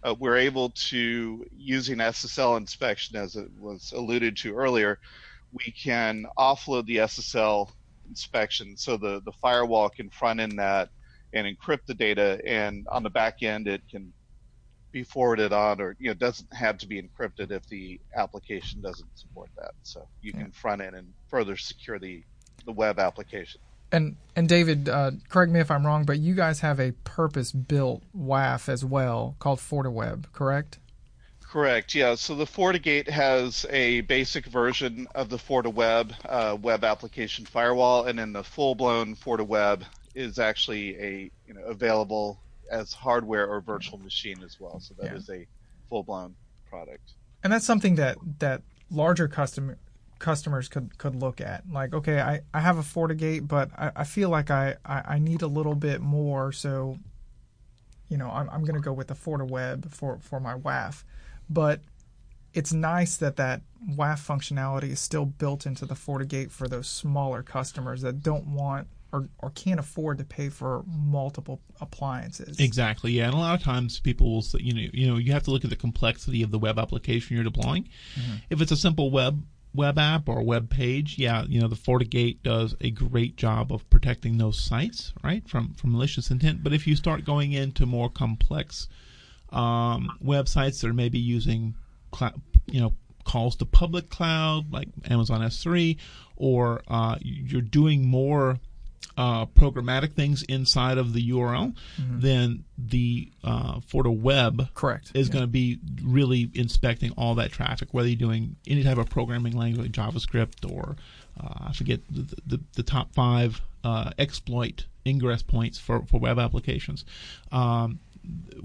uh, 0.03 0.15
we're 0.19 0.39
able 0.39 0.71
to, 0.71 1.45
using 1.57 1.99
SSL 1.99 2.57
inspection, 2.57 3.17
as 3.17 3.37
it 3.37 3.49
was 3.59 3.93
alluded 3.95 4.37
to 4.39 4.55
earlier, 4.55 4.99
we 5.53 5.73
can 5.73 6.25
offload 6.39 6.87
the 6.87 6.97
SSL 6.97 7.71
inspection 8.09 8.77
so 8.77 8.97
the, 8.97 9.21
the 9.25 9.33
firewall 9.33 9.91
can 9.91 10.11
front 10.11 10.41
end 10.41 10.59
that 10.59 10.89
and 11.35 11.47
encrypt 11.47 11.87
the 11.87 11.95
data, 11.95 12.41
and 12.47 12.87
on 12.89 13.03
the 13.03 13.11
back 13.11 13.43
end, 13.43 13.67
it 13.67 13.83
can 13.91 14.13
be 14.93 15.03
forwarded 15.03 15.53
on 15.53 15.81
or 15.81 15.97
you 15.99 16.09
know 16.09 16.15
doesn't 16.15 16.53
have 16.55 16.79
to 16.79 16.87
be 16.87 17.03
encrypted 17.03 17.51
if 17.51 17.67
the 17.69 17.99
application 18.15 18.81
doesn't 18.81 19.09
support 19.19 19.51
that. 19.57 19.73
So 19.83 20.07
you 20.21 20.33
can 20.33 20.51
front 20.53 20.83
end 20.83 20.95
and 20.95 21.13
further 21.29 21.57
secure 21.57 21.99
the 21.99 22.23
the 22.65 22.73
web 22.73 22.99
application. 22.99 23.61
And 23.91 24.17
and 24.37 24.49
David, 24.49 24.89
uh, 24.89 25.13
correct 25.29 25.53
me 25.53 25.61
if 25.61 25.71
I'm 25.71 25.85
wrong, 25.85 26.05
but 26.05 26.19
you 26.19 26.35
guys 26.35 26.61
have 26.61 26.81
a 26.81 26.93
purpose-built 27.05 28.03
WAF 28.17 28.69
as 28.69 28.85
well 28.85 29.37
called 29.39 29.59
FortiWeb, 29.59 30.33
correct? 30.33 30.79
correct 31.53 31.95
yeah. 31.95 32.15
So 32.15 32.35
the 32.35 32.47
FortiGate 32.47 33.11
has 33.11 33.67
a 33.69 34.01
basic 34.03 34.47
version 34.47 35.07
of 35.15 35.29
the 35.29 35.37
FortiWeb 35.37 36.15
uh, 36.25 36.57
web 36.57 36.83
application 36.83 37.45
firewall 37.45 38.07
and 38.07 38.19
then 38.19 38.33
the 38.33 38.43
full-blown 38.43 39.17
FortiWeb 39.17 39.83
is 40.15 40.39
actually 40.39 40.97
a 40.99 41.31
you 41.47 41.53
know 41.53 41.63
available 41.65 42.41
as 42.73 42.93
hardware 42.93 43.47
or 43.47 43.61
virtual 43.61 43.99
mm-hmm. 43.99 44.07
machine 44.07 44.43
as 44.43 44.59
well. 44.59 44.81
So 44.81 44.95
that 44.99 45.15
is 45.15 45.29
Yeah. 45.29 45.37
a 45.37 45.47
full-blown 45.89 46.35
product. 46.69 47.13
And 47.45 47.53
that's 47.53 47.67
something 47.67 47.97
that 47.97 48.17
that 48.39 48.63
larger 48.91 49.29
customer 49.29 49.79
customers 50.19 50.69
could 50.69 50.97
could 50.99 51.17
look 51.17 51.41
at. 51.41 51.69
Like 51.71 51.93
okay 51.93 52.21
i 52.21 52.41
i 52.55 52.61
have 52.61 52.79
a 52.79 52.83
fortigate 52.83 53.49
but 53.49 53.71
i, 53.77 53.91
I 53.97 54.05
feel 54.05 54.29
like 54.29 54.51
I, 54.51 54.77
I 54.85 55.03
i 55.15 55.19
need 55.19 55.43
a 55.43 55.47
little 55.47 55.75
bit 55.75 56.01
more. 56.01 56.53
So 56.53 56.99
you 58.09 58.17
know 58.17 58.31
i'm, 58.31 58.49
I'm 58.51 58.63
going 58.63 58.75
to 58.75 58.81
go 58.81 58.93
with 58.93 59.09
the 59.09 59.15
fortiweb 59.15 59.91
for 59.91 60.19
for 60.19 60.41
my 60.41 60.55
waf. 60.55 61.05
But 61.51 61.81
it's 62.55 62.73
nice 62.73 63.17
that 63.17 63.37
that 63.37 63.63
WAF 63.97 64.21
functionality 64.27 64.91
is 64.91 65.01
still 65.01 65.25
built 65.25 65.67
into 65.67 65.87
the 65.87 65.95
FortiGate 65.95 66.51
for 66.51 66.69
those 66.69 66.87
smaller 66.87 67.43
customers 67.43 68.03
that 68.03 68.23
don't 68.23 68.47
want 68.47 68.89
or, 69.13 69.29
or 69.41 69.51
can't 69.51 69.79
afford 69.79 70.19
to 70.19 70.25
pay 70.25 70.49
for 70.49 70.85
multiple 70.87 71.61
appliances. 71.81 72.59
Exactly. 72.59 73.13
Yeah, 73.13 73.27
and 73.27 73.35
a 73.35 73.39
lot 73.39 73.55
of 73.55 73.63
times 73.63 74.01
people 74.01 74.33
will 74.33 74.43
say, 74.43 74.59
you 74.61 74.73
know, 74.73 74.91
you 74.93 75.07
know, 75.07 75.17
you 75.17 75.33
have 75.33 75.43
to 75.45 75.51
look 75.51 75.65
at 75.65 75.71
the 75.71 75.77
complexity 75.77 76.43
of 76.43 76.51
the 76.51 76.59
web 76.59 76.79
application 76.79 77.37
you're 77.37 77.45
deploying. 77.45 77.89
If 78.51 78.61
it's 78.61 78.73
a 78.73 78.77
simple 78.77 79.11
web 79.11 79.45
web 79.75 79.99
app 79.99 80.29
or 80.29 80.43
web 80.43 80.71
page, 80.71 81.19
yeah, 81.19 81.45
you 81.45 81.61
know, 81.61 81.69
the 81.69 81.77
FortiGate 81.77 82.43
does 82.43 82.75
a 82.81 82.91
great 82.91 83.37
job 83.37 83.73
of 83.73 83.89
protecting 83.91 84.39
those 84.39 84.59
sites, 84.59 85.13
right, 85.23 85.47
from 85.49 85.75
from 85.75 85.93
malicious 85.93 86.31
intent. 86.31 86.63
But 86.63 86.73
if 86.73 86.87
you 86.87 86.97
start 86.97 87.25
going 87.25 87.53
into 87.53 87.85
more 87.87 88.09
complex 88.09 88.89
um, 89.51 90.11
websites 90.25 90.81
that 90.81 90.89
are 90.89 90.95
maybe 90.95 91.19
using, 91.19 91.75
clou- 92.11 92.41
you 92.67 92.81
know, 92.81 92.95
calls 93.25 93.57
to 93.57 93.67
public 93.67 94.09
cloud 94.09 94.73
like 94.73 94.89
Amazon 95.11 95.41
S3, 95.43 95.99
or 96.37 96.83
uh, 96.89 97.17
you're 97.21 97.61
doing 97.61 98.09
more 98.09 98.59
uh, 99.17 99.47
programmatic 99.47 100.13
things 100.13 100.43
inside 100.45 100.97
of 100.99 101.13
the 101.13 101.31
URL, 101.31 101.75
then 101.99 102.65
the 102.79 103.31
uh, 103.45 103.81
FortiWeb 103.81 104.73
Correct. 104.75 105.11
is 105.15 105.29
Yeah. 105.29 105.33
going 105.33 105.43
to 105.45 105.49
be 105.49 105.79
really 106.03 106.51
inspecting 106.55 107.13
all 107.13 107.35
that 107.37 107.53
traffic, 107.53 107.89
whether 107.93 108.09
you're 108.09 108.17
doing 108.17 108.57
any 108.67 108.83
type 108.83 108.99
of 108.99 109.11
programming 109.11 109.57
language, 109.57 109.93
JavaScript, 109.93 110.71
or 110.71 110.97
uh, 111.39 111.67
I 111.69 111.73
forget 111.73 112.01
the, 112.11 112.37
the, 112.47 112.61
the 112.75 112.83
top 112.83 113.13
five 113.13 113.61
uh, 113.85 114.11
exploit 114.19 114.87
ingress 115.07 115.43
points 115.43 115.79
for, 115.79 116.03
for 116.07 116.19
web 116.21 116.39
applications. 116.39 117.05
Um, 117.51 117.99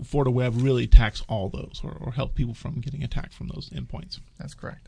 FortiWeb 0.04 0.62
really 0.64 0.84
attacks 0.84 1.24
all 1.28 1.50
those, 1.50 1.82
or, 1.84 1.98
or 2.00 2.12
help 2.14 2.36
people 2.36 2.54
from 2.54 2.80
getting 2.80 3.04
attacked 3.04 3.34
from 3.34 3.48
those 3.48 3.70
endpoints. 3.72 4.20
That's 4.38 4.54
correct. 4.54 4.88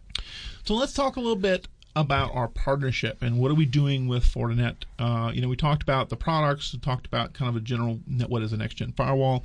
So 0.64 0.76
let's 0.76 0.94
talk 0.94 1.16
a 1.16 1.20
little 1.20 1.36
bit 1.36 1.68
about 1.96 2.34
our 2.34 2.48
partnership 2.48 3.22
and 3.22 3.40
what 3.40 3.52
are 3.52 3.56
we 3.56 3.66
doing 3.66 4.08
with 4.08 4.24
Fortinet. 4.24 4.84
Uh, 4.98 5.32
you 5.34 5.42
know, 5.42 5.48
we 5.48 5.56
talked 5.56 5.82
about 5.82 6.10
the 6.10 6.16
products, 6.16 6.74
we 6.74 6.80
talked 6.80 7.06
about 7.06 7.34
kind 7.34 7.50
of 7.50 7.56
a 7.56 7.60
general 7.60 8.00
what 8.28 8.42
is 8.42 8.54
a 8.54 8.58
next 8.58 8.76
gen 8.76 8.94
firewall. 8.94 9.44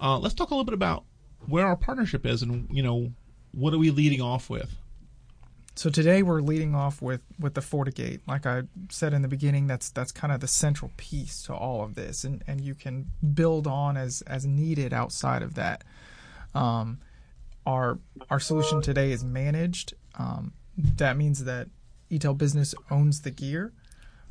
Uh, 0.00 0.18
let's 0.18 0.34
talk 0.34 0.50
a 0.50 0.54
little 0.54 0.64
bit 0.64 0.74
about 0.74 1.04
where 1.46 1.66
our 1.66 1.76
partnership 1.76 2.26
is 2.26 2.42
and 2.42 2.68
you 2.70 2.82
know 2.82 3.12
what 3.52 3.72
are 3.72 3.78
we 3.78 3.90
leading 3.90 4.20
off 4.20 4.50
with. 4.50 4.76
So 5.76 5.90
today 5.90 6.22
we're 6.22 6.40
leading 6.40 6.74
off 6.74 7.02
with 7.02 7.20
with 7.38 7.54
the 7.54 7.60
FortiGate. 7.60 8.20
Like 8.28 8.46
I 8.46 8.62
said 8.90 9.12
in 9.12 9.22
the 9.22 9.28
beginning, 9.28 9.66
that's 9.66 9.90
that's 9.90 10.12
kind 10.12 10.32
of 10.32 10.40
the 10.40 10.46
central 10.46 10.92
piece 10.96 11.42
to 11.44 11.54
all 11.54 11.82
of 11.82 11.94
this, 11.94 12.22
and 12.22 12.44
and 12.46 12.60
you 12.60 12.74
can 12.74 13.10
build 13.34 13.66
on 13.66 13.96
as 13.96 14.22
as 14.22 14.46
needed 14.46 14.92
outside 14.92 15.42
of 15.42 15.54
that. 15.54 15.82
Um, 16.54 16.98
our 17.66 17.98
our 18.30 18.38
solution 18.38 18.82
today 18.82 19.10
is 19.10 19.24
managed. 19.24 19.94
Um, 20.16 20.52
that 20.76 21.16
means 21.16 21.44
that 21.44 21.68
eTel 22.10 22.36
Business 22.36 22.74
owns 22.90 23.22
the 23.22 23.30
gear. 23.30 23.72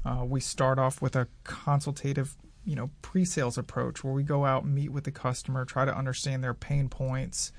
Uh, 0.05 0.25
we 0.25 0.39
start 0.39 0.79
off 0.79 1.01
with 1.01 1.15
a 1.15 1.27
consultative, 1.43 2.35
you 2.65 2.75
know, 2.75 2.89
pre-sales 3.01 3.57
approach 3.57 4.03
where 4.03 4.13
we 4.13 4.23
go 4.23 4.45
out, 4.45 4.65
meet 4.65 4.89
with 4.89 5.05
the 5.05 5.11
customer, 5.11 5.65
try 5.65 5.85
to 5.85 5.95
understand 5.95 6.43
their 6.43 6.53
pain 6.53 6.89
points. 6.89 7.51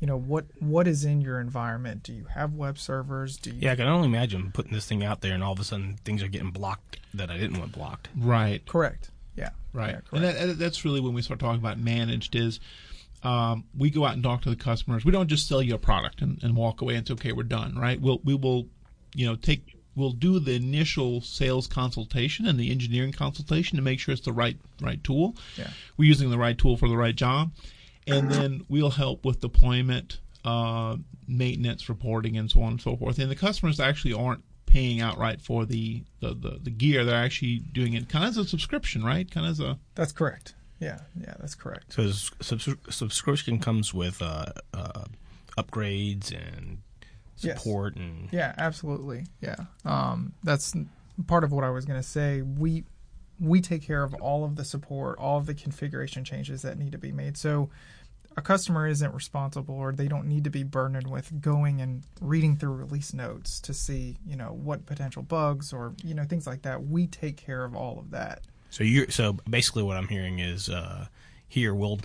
You 0.00 0.06
know 0.06 0.16
what 0.16 0.46
what 0.60 0.88
is 0.88 1.04
in 1.04 1.20
your 1.20 1.38
environment? 1.38 2.02
Do 2.02 2.14
you 2.14 2.24
have 2.24 2.54
web 2.54 2.78
servers? 2.78 3.36
Do 3.36 3.50
you 3.50 3.56
Yeah, 3.60 3.72
I 3.72 3.76
can 3.76 3.86
only 3.86 4.08
imagine 4.08 4.50
putting 4.50 4.72
this 4.72 4.86
thing 4.86 5.04
out 5.04 5.20
there 5.20 5.34
and 5.34 5.44
all 5.44 5.52
of 5.52 5.60
a 5.60 5.64
sudden 5.64 5.98
things 6.04 6.22
are 6.22 6.28
getting 6.28 6.50
blocked 6.50 6.98
that 7.12 7.30
I 7.30 7.36
didn't 7.36 7.58
want 7.58 7.72
blocked. 7.72 8.08
Right. 8.16 8.64
correct? 8.66 9.10
Yeah, 9.36 9.50
Right. 9.74 9.90
Yeah, 9.90 10.00
correct. 10.00 10.12
and 10.12 10.24
that, 10.24 10.58
that's 10.58 10.84
really 10.86 11.00
when 11.00 11.12
we 11.12 11.20
start 11.20 11.38
talking 11.38 11.60
about 11.60 11.78
managed 11.78 12.34
is 12.34 12.60
um, 13.22 13.64
we 13.76 13.90
go 13.90 14.06
out 14.06 14.14
and 14.14 14.22
talk 14.22 14.42
to 14.42 14.50
the 14.50 14.56
customers. 14.56 15.04
We 15.04 15.12
don't 15.12 15.28
just 15.28 15.46
sell 15.46 15.62
you 15.62 15.74
a 15.74 15.78
product 15.78 16.22
and, 16.22 16.42
and 16.42 16.56
walk 16.56 16.80
away 16.80 16.94
and 16.94 17.06
say, 17.06 17.14
okay, 17.14 17.32
we're 17.32 17.42
done, 17.42 17.76
right? 17.78 18.00
We'll, 18.00 18.20
we 18.24 18.34
will, 18.34 18.68
you 19.14 19.26
know, 19.26 19.36
take, 19.36 19.76
we'll 19.94 20.12
do 20.12 20.38
the 20.38 20.54
initial 20.54 21.20
sales 21.20 21.66
consultation 21.66 22.46
and 22.46 22.58
the 22.58 22.70
engineering 22.70 23.12
consultation 23.12 23.76
to 23.76 23.82
make 23.82 24.00
sure 24.00 24.12
it's 24.12 24.24
the 24.24 24.32
right, 24.32 24.56
right 24.80 25.02
tool. 25.04 25.36
Yeah. 25.56 25.70
We're 25.96 26.08
using 26.08 26.30
the 26.30 26.38
right 26.38 26.56
tool 26.56 26.76
for 26.76 26.88
the 26.88 26.96
right 26.96 27.16
job. 27.16 27.52
And 28.06 28.30
then 28.30 28.64
we'll 28.68 28.90
help 28.90 29.24
with 29.24 29.40
deployment, 29.40 30.18
uh, 30.44 30.96
maintenance, 31.28 31.88
reporting, 31.88 32.36
and 32.36 32.50
so 32.50 32.62
on 32.62 32.72
and 32.72 32.80
so 32.80 32.96
forth. 32.96 33.18
And 33.20 33.30
the 33.30 33.36
customers 33.36 33.78
actually 33.78 34.14
aren't 34.14 34.42
paying 34.66 35.00
outright 35.00 35.40
for 35.40 35.64
the, 35.64 36.02
the, 36.20 36.34
the, 36.34 36.58
the 36.62 36.70
gear. 36.70 37.04
They're 37.04 37.22
actually 37.22 37.58
doing 37.58 37.92
it 37.94 38.08
kind 38.08 38.24
of 38.24 38.30
as 38.30 38.36
a 38.38 38.44
subscription, 38.44 39.04
right? 39.04 39.30
Kind 39.30 39.46
of 39.46 39.52
as 39.52 39.60
a, 39.60 39.78
that's 39.94 40.12
correct. 40.12 40.54
Yeah, 40.80 41.00
yeah, 41.20 41.34
that's 41.38 41.54
correct. 41.54 41.92
So 41.92 42.10
subs- 42.10 42.74
subscription 42.88 43.58
comes 43.60 43.92
with 43.92 44.22
uh, 44.22 44.46
uh, 44.72 45.04
upgrades 45.58 46.32
and 46.32 46.78
Yes. 47.42 47.62
support 47.62 47.96
and 47.96 48.28
Yeah, 48.32 48.54
absolutely. 48.58 49.26
Yeah, 49.40 49.56
um, 49.84 50.32
that's 50.42 50.74
part 51.26 51.44
of 51.44 51.52
what 51.52 51.64
I 51.64 51.70
was 51.70 51.84
going 51.84 52.00
to 52.00 52.06
say. 52.06 52.42
We 52.42 52.84
we 53.38 53.60
take 53.60 53.82
care 53.82 54.02
of 54.02 54.14
all 54.14 54.44
of 54.44 54.56
the 54.56 54.64
support, 54.64 55.18
all 55.18 55.38
of 55.38 55.46
the 55.46 55.54
configuration 55.54 56.24
changes 56.24 56.62
that 56.62 56.78
need 56.78 56.92
to 56.92 56.98
be 56.98 57.10
made. 57.10 57.38
So 57.38 57.70
a 58.36 58.42
customer 58.42 58.86
isn't 58.86 59.14
responsible, 59.14 59.74
or 59.74 59.92
they 59.92 60.08
don't 60.08 60.26
need 60.26 60.44
to 60.44 60.50
be 60.50 60.62
burdened 60.62 61.10
with 61.10 61.40
going 61.40 61.80
and 61.80 62.04
reading 62.20 62.56
through 62.56 62.72
release 62.72 63.12
notes 63.12 63.60
to 63.60 63.74
see, 63.74 64.18
you 64.26 64.36
know, 64.36 64.52
what 64.52 64.86
potential 64.86 65.22
bugs 65.22 65.72
or 65.72 65.94
you 66.04 66.14
know 66.14 66.24
things 66.24 66.46
like 66.46 66.62
that. 66.62 66.84
We 66.86 67.06
take 67.06 67.36
care 67.36 67.64
of 67.64 67.74
all 67.74 67.98
of 67.98 68.10
that. 68.10 68.42
So 68.70 68.84
you 68.84 69.10
so 69.10 69.32
basically 69.48 69.82
what 69.82 69.96
I'm 69.96 70.08
hearing 70.08 70.38
is 70.38 70.68
uh, 70.68 71.06
here 71.48 71.74
we'll 71.74 71.98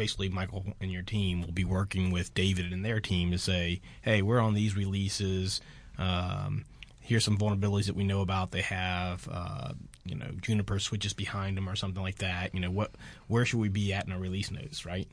basically 0.00 0.30
Michael 0.30 0.64
and 0.80 0.90
your 0.90 1.02
team 1.02 1.42
will 1.42 1.52
be 1.52 1.64
working 1.64 2.10
with 2.10 2.32
David 2.32 2.72
and 2.72 2.82
their 2.84 3.00
team 3.00 3.30
to 3.32 3.38
say, 3.38 3.82
hey, 4.00 4.22
we're 4.22 4.40
on 4.40 4.54
these 4.54 4.74
releases. 4.74 5.60
Um, 5.98 6.64
here's 7.00 7.24
some 7.24 7.36
vulnerabilities 7.36 7.84
that 7.86 7.94
we 7.94 8.04
know 8.04 8.22
about. 8.22 8.50
They 8.50 8.62
have 8.62 9.28
uh, 9.30 9.72
you 10.06 10.14
know 10.16 10.28
Juniper 10.40 10.78
switches 10.78 11.12
behind 11.12 11.56
them 11.58 11.68
or 11.68 11.76
something 11.76 12.02
like 12.02 12.16
that. 12.18 12.54
You 12.54 12.60
know 12.60 12.70
what? 12.70 12.92
Where 13.28 13.44
should 13.44 13.60
we 13.60 13.68
be 13.68 13.92
at 13.92 14.06
in 14.06 14.12
our 14.12 14.18
release 14.18 14.50
notes? 14.50 14.86
Right? 14.86 15.06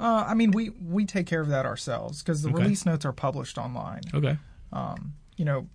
Uh, 0.00 0.24
I 0.26 0.34
mean, 0.34 0.50
we 0.50 0.70
we 0.70 1.04
take 1.04 1.26
care 1.26 1.40
of 1.42 1.48
that 1.48 1.66
ourselves 1.66 2.22
because 2.22 2.42
the 2.42 2.48
Okay. 2.48 2.62
release 2.62 2.86
notes 2.86 3.04
are 3.04 3.12
published 3.12 3.58
online. 3.58 4.02
Okay. 4.14 4.36
you 5.36 5.44
know, 5.44 5.68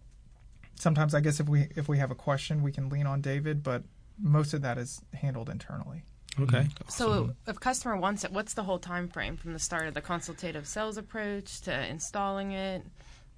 sometimes 0.75 1.13
I 1.13 1.21
guess 1.21 1.39
if 1.39 1.47
we 1.47 1.67
if 1.75 1.88
we 1.88 1.99
have 1.99 2.10
a 2.10 2.15
question, 2.15 2.63
we 2.63 2.71
can 2.71 2.89
lean 2.89 3.06
on 3.06 3.21
David, 3.21 3.62
but 3.62 3.84
most 4.19 4.54
of 4.56 4.62
that 4.63 4.77
is 4.80 5.01
handled 5.13 5.49
internally. 5.49 6.04
Okay. 6.39 6.67
So 6.87 7.31
if 7.45 7.59
customer 7.59 7.97
wants 7.97 8.23
it, 8.23 8.31
what's 8.31 8.53
the 8.53 8.63
whole 8.63 8.79
time 8.79 9.09
frame 9.09 9.35
from 9.37 9.53
the 9.53 9.59
start 9.59 9.87
of 9.87 9.93
the 9.93 10.01
consultative 10.01 10.65
sales 10.67 10.97
approach 10.97 11.61
to 11.61 11.87
installing 11.87 12.51
it 12.53 12.83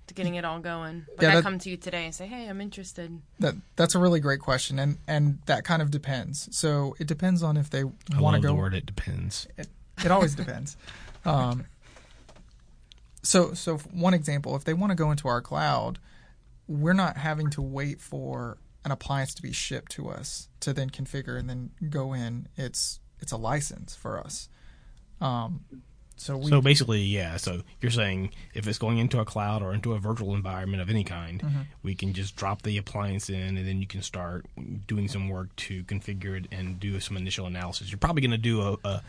to 0.08 0.14
getting 0.14 0.36
it 0.36 0.46
all 0.46 0.60
going? 0.60 1.06
Like 1.18 1.22
Yeah, 1.22 1.38
I 1.38 1.42
come 1.42 1.58
to 1.60 1.70
you 1.70 1.78
today 1.78 2.06
and 2.06 2.14
say, 2.14 2.28
"Hey, 2.28 2.48
I'm 2.48 2.62
interested." 2.62 3.20
That 3.40 3.56
that's 3.76 3.96
a 3.96 4.00
really 4.00 4.20
great 4.20 4.40
question, 4.42 4.78
and 4.78 4.98
and 5.08 5.40
that 5.48 5.64
kind 5.64 5.82
of 5.82 5.90
depends. 5.92 6.56
So 6.56 6.96
it 7.00 7.08
depends 7.08 7.42
on 7.42 7.58
if 7.58 7.70
they 7.70 7.84
want 7.84 7.98
to 8.10 8.22
love 8.22 8.42
go. 8.42 8.48
the 8.50 8.56
word. 8.56 8.74
It 8.76 8.86
depends. 8.86 9.48
It, 9.58 9.68
it 10.04 10.12
always 10.12 10.36
depends. 10.36 10.78
Um, 11.26 11.68
so 13.22 13.54
so 13.54 13.78
one 13.78 14.14
example, 14.14 14.58
if 14.58 14.66
they 14.66 14.74
want 14.74 14.92
to 14.92 14.96
go 14.96 15.10
into 15.10 15.30
our 15.30 15.40
cloud, 15.42 16.00
we're 16.68 16.92
not 16.92 17.16
having 17.16 17.50
to 17.52 17.62
wait 17.62 18.02
for 18.02 18.58
an 18.86 18.92
appliance 18.92 19.34
to 19.36 19.42
be 19.42 19.52
shipped 19.52 19.92
to 19.94 20.10
us 20.10 20.50
to 20.60 20.74
then 20.74 20.90
configure 20.90 21.38
and 21.40 21.50
then 21.50 21.72
go 21.90 22.14
in. 22.14 22.48
It's 22.58 23.00
it's 23.20 23.32
a 23.32 23.38
license 23.38 23.96
for 23.96 24.20
us. 24.20 24.50
Um, 25.22 25.62
so 26.16 26.38
we 26.38 26.50
So 26.50 26.62
basically, 26.62 27.02
yeah. 27.02 27.38
So 27.38 27.62
you're 27.82 27.92
saying 27.92 28.32
if 28.54 28.68
it's 28.68 28.78
going 28.78 28.98
into 28.98 29.20
a 29.20 29.26
cloud 29.26 29.62
or 29.64 29.74
into 29.74 29.94
a 29.94 30.00
virtual 30.00 30.36
environment 30.36 30.82
of 30.82 30.90
any 30.90 31.04
kind, 31.04 31.42
Mm-hmm. 31.42 31.62
we 31.82 31.96
can 31.96 32.14
just 32.14 32.36
drop 32.36 32.62
the 32.62 32.78
appliance 32.78 33.30
in, 33.30 33.58
and 33.58 33.68
then 33.68 33.80
you 33.80 33.88
can 33.88 34.02
start 34.02 34.46
doing 34.88 35.08
some 35.08 35.30
work 35.30 35.56
to 35.58 35.84
configure 35.86 36.38
it 36.38 36.48
and 36.52 36.80
do 36.80 37.00
some 37.00 37.18
initial 37.18 37.46
analysis. 37.48 37.90
You're 37.90 37.98
probably 37.98 38.22
going 38.22 38.32
to 38.32 38.38
do 38.38 38.62
a, 38.62 38.78
a 38.84 39.02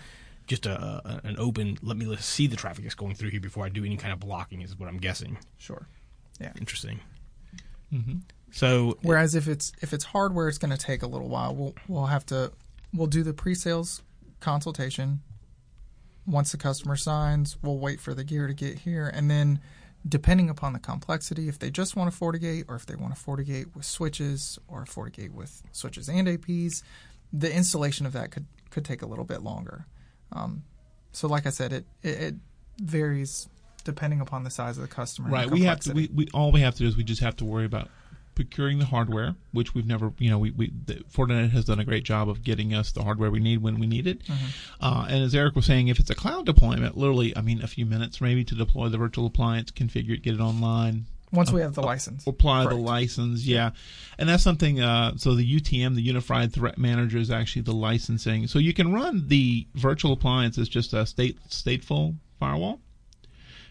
just 0.47 0.67
a, 0.67 0.73
a 0.81 1.21
an 1.25 1.37
open. 1.39 1.79
Let 1.83 1.97
me 1.97 2.07
let's 2.07 2.25
see 2.25 2.47
the 2.47 2.57
traffic 2.57 2.85
that's 2.85 2.95
going 2.95 3.15
through 3.17 3.31
here 3.31 3.41
before 3.41 3.65
I 3.65 3.69
do 3.69 3.85
any 3.85 3.97
kind 3.97 4.13
of 4.13 4.21
blocking. 4.21 4.63
Is 4.63 4.79
what 4.79 4.89
I'm 4.89 4.99
guessing. 4.99 5.37
sure. 5.59 5.87
Yeah. 6.41 6.53
Interesting. 6.59 7.01
Mm-hmm. 7.93 8.17
So 8.55 8.97
Whereas 9.03 9.35
if 9.35 9.49
it's 9.49 9.73
if 9.83 9.93
it's 9.93 10.05
hardware, 10.05 10.49
it's 10.49 10.59
going 10.59 10.71
to 10.71 10.79
take 10.79 11.03
a 11.03 11.09
little 11.09 11.29
while. 11.29 11.55
We'll 11.55 11.75
we'll 11.89 12.07
have 12.07 12.25
to 12.27 12.53
we'll 12.95 13.09
do 13.09 13.25
the 13.25 13.35
pre-sales 13.35 14.03
consultation. 14.39 15.21
Once 16.25 16.53
the 16.53 16.57
customer 16.57 16.97
signs, 16.97 17.59
we'll 17.63 17.79
wait 17.79 18.01
for 18.01 18.15
the 18.15 18.23
gear 18.25 18.47
to 18.47 18.55
get 18.55 18.79
here, 18.79 19.11
and 19.13 19.31
then 19.31 19.61
depending 20.09 20.49
upon 20.49 20.73
the 20.73 20.79
complexity, 20.79 21.49
if 21.49 21.59
they 21.59 21.71
just 21.71 21.97
want 21.97 22.15
a 22.15 22.17
FortiGate 22.17 22.65
or 22.69 22.77
if 22.77 22.87
they 22.87 22.95
want 22.95 23.13
a 23.13 23.17
FortiGate 23.17 23.75
with 23.75 23.85
switches 23.85 24.59
or 24.69 24.83
a 24.83 24.87
FortiGate 24.87 25.33
with 25.33 25.63
switches 25.73 26.09
and 26.09 26.29
APs, 26.29 26.83
the 27.33 27.53
installation 27.53 28.07
of 28.07 28.13
that 28.13 28.31
could 28.31 28.47
could 28.71 28.85
take 28.85 29.03
a 29.03 29.07
little 29.07 29.25
bit 29.25 29.43
longer. 29.43 29.87
Um, 30.31 30.63
so, 31.11 31.27
like 31.27 31.45
I 31.45 31.51
said, 31.51 31.73
it, 31.73 31.87
it 32.05 32.21
it 32.21 32.35
varies 32.81 33.49
depending 33.83 34.21
upon 34.21 34.45
the 34.45 34.51
size 34.51 34.79
of 34.79 34.83
the 34.83 34.95
customer. 34.95 35.29
Right. 35.29 35.49
the 35.49 35.55
We 35.55 35.63
have 35.63 35.81
to. 35.81 35.93
We, 35.93 36.09
we 36.15 36.29
all 36.33 36.53
we 36.53 36.61
have 36.61 36.75
to 36.75 36.85
do 36.85 36.87
is 36.87 36.97
we 36.97 37.03
just 37.03 37.21
have 37.21 37.37
to 37.37 37.45
worry 37.45 37.65
about 37.65 37.91
procuring 38.35 38.79
the 38.79 38.87
hardware, 38.87 39.35
which 39.53 39.75
we've 39.75 39.87
never. 39.87 40.13
You 40.19 40.31
know, 40.31 40.39
we, 40.39 40.51
we 40.51 40.73
the, 40.87 40.95
Fortinet 41.13 41.51
has 41.51 41.65
done 41.65 41.81
a 41.81 41.85
great 41.85 42.05
job 42.05 42.29
of 42.29 42.43
getting 42.43 42.75
us 42.75 42.93
the 42.93 43.03
hardware 43.03 43.31
we 43.31 43.41
need 43.41 43.63
when 43.63 43.79
we 43.79 43.87
need 43.87 44.07
it. 44.07 44.25
Mm-hmm. 44.25 44.85
Uh, 44.85 45.07
and 45.09 45.23
as 45.23 45.35
Eric 45.35 45.57
was 45.57 45.67
saying, 45.67 45.89
if 45.89 45.99
it's 45.99 46.11
a 46.11 46.15
cloud 46.15 46.47
deployment, 46.47 46.97
literally, 46.97 47.37
I 47.37 47.41
mean, 47.41 47.63
a 47.63 47.67
few 47.67 47.87
minutes 47.87 48.21
maybe 48.21 48.45
to 48.45 48.55
deploy 48.55 48.89
the 48.89 48.99
virtual 48.99 49.27
appliance, 49.27 49.71
configure 49.71 50.11
it, 50.11 50.23
get 50.23 50.35
it 50.35 50.41
online, 50.41 51.07
once 51.35 51.53
we 51.53 51.61
have 51.61 51.75
the 51.75 51.83
license. 51.83 52.27
apply 52.27 52.67
the 52.67 52.75
license. 52.75 53.45
Yeah, 53.45 53.71
and 54.19 54.29
that's 54.29 54.43
something. 54.43 54.81
Uh, 54.81 55.17
so 55.17 55.35
the 55.35 55.61
UTM, 55.61 55.95
the 55.95 56.03
Unified 56.03 56.53
Threat 56.53 56.79
Manager, 56.79 57.19
is 57.19 57.31
actually 57.31 57.63
the 57.63 57.73
licensing. 57.73 58.47
So 58.47 58.59
you 58.59 58.73
can 58.73 58.93
run 58.93 59.29
the 59.29 59.67
virtual 59.75 60.13
appliance 60.13 60.59
as 60.59 60.69
just 60.69 60.93
a 60.93 61.07
state 61.07 61.39
stateful 61.49 62.17
firewall, 62.39 62.81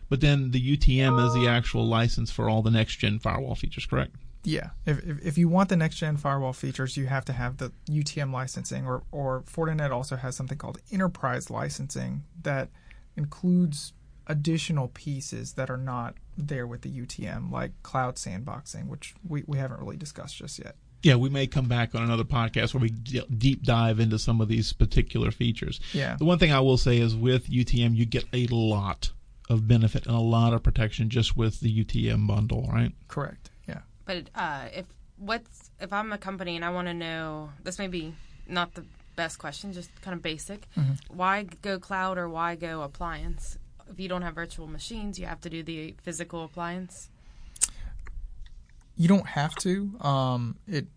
but 0.10 0.22
then 0.22 0.52
the 0.52 0.78
UTM 0.78 1.26
is 1.26 1.34
the 1.34 1.48
actual 1.48 1.86
license 1.88 2.32
for 2.32 2.50
all 2.50 2.62
the 2.62 2.72
next 2.72 2.98
gen 2.98 3.20
firewall 3.20 3.56
features. 3.56 3.86
Correct. 3.86 4.16
Yeah, 4.44 4.72
if, 4.86 5.00
if 5.00 5.26
if 5.26 5.38
you 5.38 5.48
want 5.48 5.70
the 5.70 5.78
next 5.78 5.96
gen 5.96 6.18
firewall 6.18 6.54
features, 6.54 6.98
you 6.98 7.06
have 7.08 7.26
to 7.26 7.34
have 7.34 7.58
the 7.58 7.72
UTM 7.90 8.34
licensing, 8.34 8.86
or 8.86 9.04
or 9.12 9.44
Fortinet 9.44 9.92
also 9.92 10.16
has 10.18 10.36
something 10.36 10.58
called 10.58 10.80
enterprise 10.92 11.50
licensing 11.50 12.24
that 12.42 12.70
includes 13.16 13.94
additional 14.28 14.90
pieces 14.90 15.54
that 15.54 15.70
are 15.70 15.78
not 15.78 16.16
there 16.38 16.66
with 16.66 16.82
the 16.82 16.90
UTM, 16.90 17.52
like 17.52 17.72
cloud 17.84 18.16
sandboxing, 18.16 18.88
which 18.88 19.14
we, 19.28 19.44
we 19.48 19.58
haven't 19.58 19.80
really 19.80 19.98
discussed 19.98 20.38
just 20.38 20.60
yet. 20.60 20.76
Yeah, 21.04 21.16
we 21.16 21.30
may 21.30 21.48
come 21.48 21.68
back 21.68 21.94
on 21.94 22.02
another 22.02 22.24
podcast 22.24 22.74
where 22.74 22.82
we 22.82 22.90
d- 22.90 23.26
deep 23.38 23.64
dive 23.64 24.00
into 24.00 24.18
some 24.18 24.40
of 24.40 24.48
these 24.48 24.72
particular 24.72 25.32
features. 25.32 25.82
Yeah. 25.92 26.16
The 26.16 26.24
one 26.24 26.40
thing 26.40 26.54
I 26.54 26.62
will 26.62 26.78
say 26.78 26.98
is 26.98 27.14
with 27.14 27.50
UTM, 27.50 27.96
you 27.96 28.06
get 28.06 28.24
a 28.32 28.48
lot 28.48 29.12
of 29.50 29.68
benefit 29.68 30.06
and 30.06 30.16
a 30.16 30.20
lot 30.20 30.54
of 30.54 30.64
protection 30.64 31.10
just 31.10 31.36
with 31.36 31.60
the 31.60 31.84
UTM 31.84 32.26
bundle, 32.26 32.70
right? 32.72 32.94
Correct. 33.10 33.50
But 34.06 34.30
uh, 34.36 34.66
if 34.74 34.86
what's 35.18 35.72
if 35.80 35.94
I'm 35.94 36.12
a 36.12 36.18
company 36.18 36.56
and 36.56 36.66
I 36.66 36.70
want 36.70 36.88
to 36.88 36.94
know 36.94 37.50
this 37.64 37.80
may 37.80 37.88
be 37.88 38.14
not 38.48 38.74
the 38.74 38.86
best 39.16 39.40
question, 39.40 39.74
just 39.74 39.90
kind 40.02 40.16
of 40.16 40.22
basic. 40.22 40.68
Why 41.10 41.44
go 41.62 41.80
cloud 41.80 42.18
or 42.18 42.28
why 42.30 42.56
go 42.56 42.82
appliance? 42.82 43.58
If 43.90 44.00
you 44.00 44.10
don't 44.10 44.22
have 44.22 44.36
virtual 44.36 44.68
machines, 44.68 45.20
you 45.20 45.26
have 45.26 45.42
to 45.42 45.50
do 45.50 45.62
the 45.64 45.96
physical 46.02 46.44
appliance. 46.44 47.10
You 48.96 49.08
don't 49.08 49.28
have 49.28 49.56
to. 49.58 49.92
Um, 50.02 50.56
it 50.68 50.88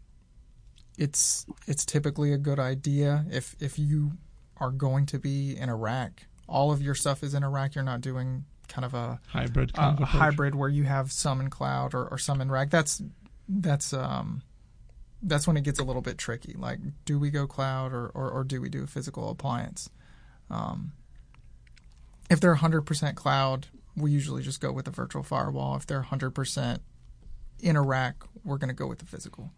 it's 0.98 1.46
it's 1.66 1.84
typically 1.84 2.32
a 2.32 2.38
good 2.38 2.58
idea 2.58 3.24
if 3.30 3.54
if 3.60 3.78
you 3.78 4.12
are 4.58 4.70
going 4.70 5.06
to 5.06 5.18
be 5.18 5.56
in 5.56 5.68
a 5.68 5.76
rack. 5.76 6.26
All 6.48 6.72
of 6.72 6.80
your 6.80 6.94
stuff 6.94 7.22
is 7.22 7.34
in 7.34 7.42
a 7.42 7.50
rack. 7.50 7.74
You're 7.74 7.84
not 7.84 8.00
doing 8.00 8.44
kind 8.68 8.84
of 8.84 8.94
a 8.94 9.20
Hybrid 9.28 9.72
uh, 9.74 9.80
kind 9.80 9.96
of 9.96 10.02
a 10.02 10.06
hybrid 10.06 10.54
where 10.54 10.68
you 10.68 10.84
have 10.84 11.12
some 11.12 11.40
in 11.40 11.50
cloud 11.50 11.94
or, 11.94 12.06
or 12.06 12.18
some 12.18 12.40
in 12.40 12.50
rack. 12.50 12.70
That's 12.70 13.02
that's 13.48 13.92
um 13.92 14.42
that's 15.22 15.46
when 15.46 15.56
it 15.56 15.64
gets 15.64 15.78
a 15.78 15.84
little 15.84 16.02
bit 16.02 16.18
tricky. 16.18 16.54
Like, 16.56 16.78
do 17.04 17.18
we 17.18 17.30
go 17.30 17.46
cloud 17.46 17.92
or, 17.92 18.08
or, 18.08 18.30
or 18.30 18.44
do 18.44 18.60
we 18.60 18.68
do 18.68 18.84
a 18.84 18.86
physical 18.86 19.30
appliance? 19.30 19.90
Um, 20.50 20.92
if 22.30 22.40
they're 22.40 22.54
100% 22.54 23.14
cloud, 23.14 23.66
we 23.96 24.10
usually 24.10 24.42
just 24.42 24.60
go 24.60 24.72
with 24.72 24.86
a 24.86 24.90
virtual 24.90 25.22
firewall. 25.22 25.76
If 25.76 25.86
they're 25.86 26.02
100% 26.02 26.78
in 27.60 27.76
a 27.76 27.82
rack, 27.82 28.22
we're 28.44 28.58
going 28.58 28.68
to 28.68 28.74
go 28.74 28.86
with 28.86 28.98
the 28.98 29.06
physical. 29.06 29.52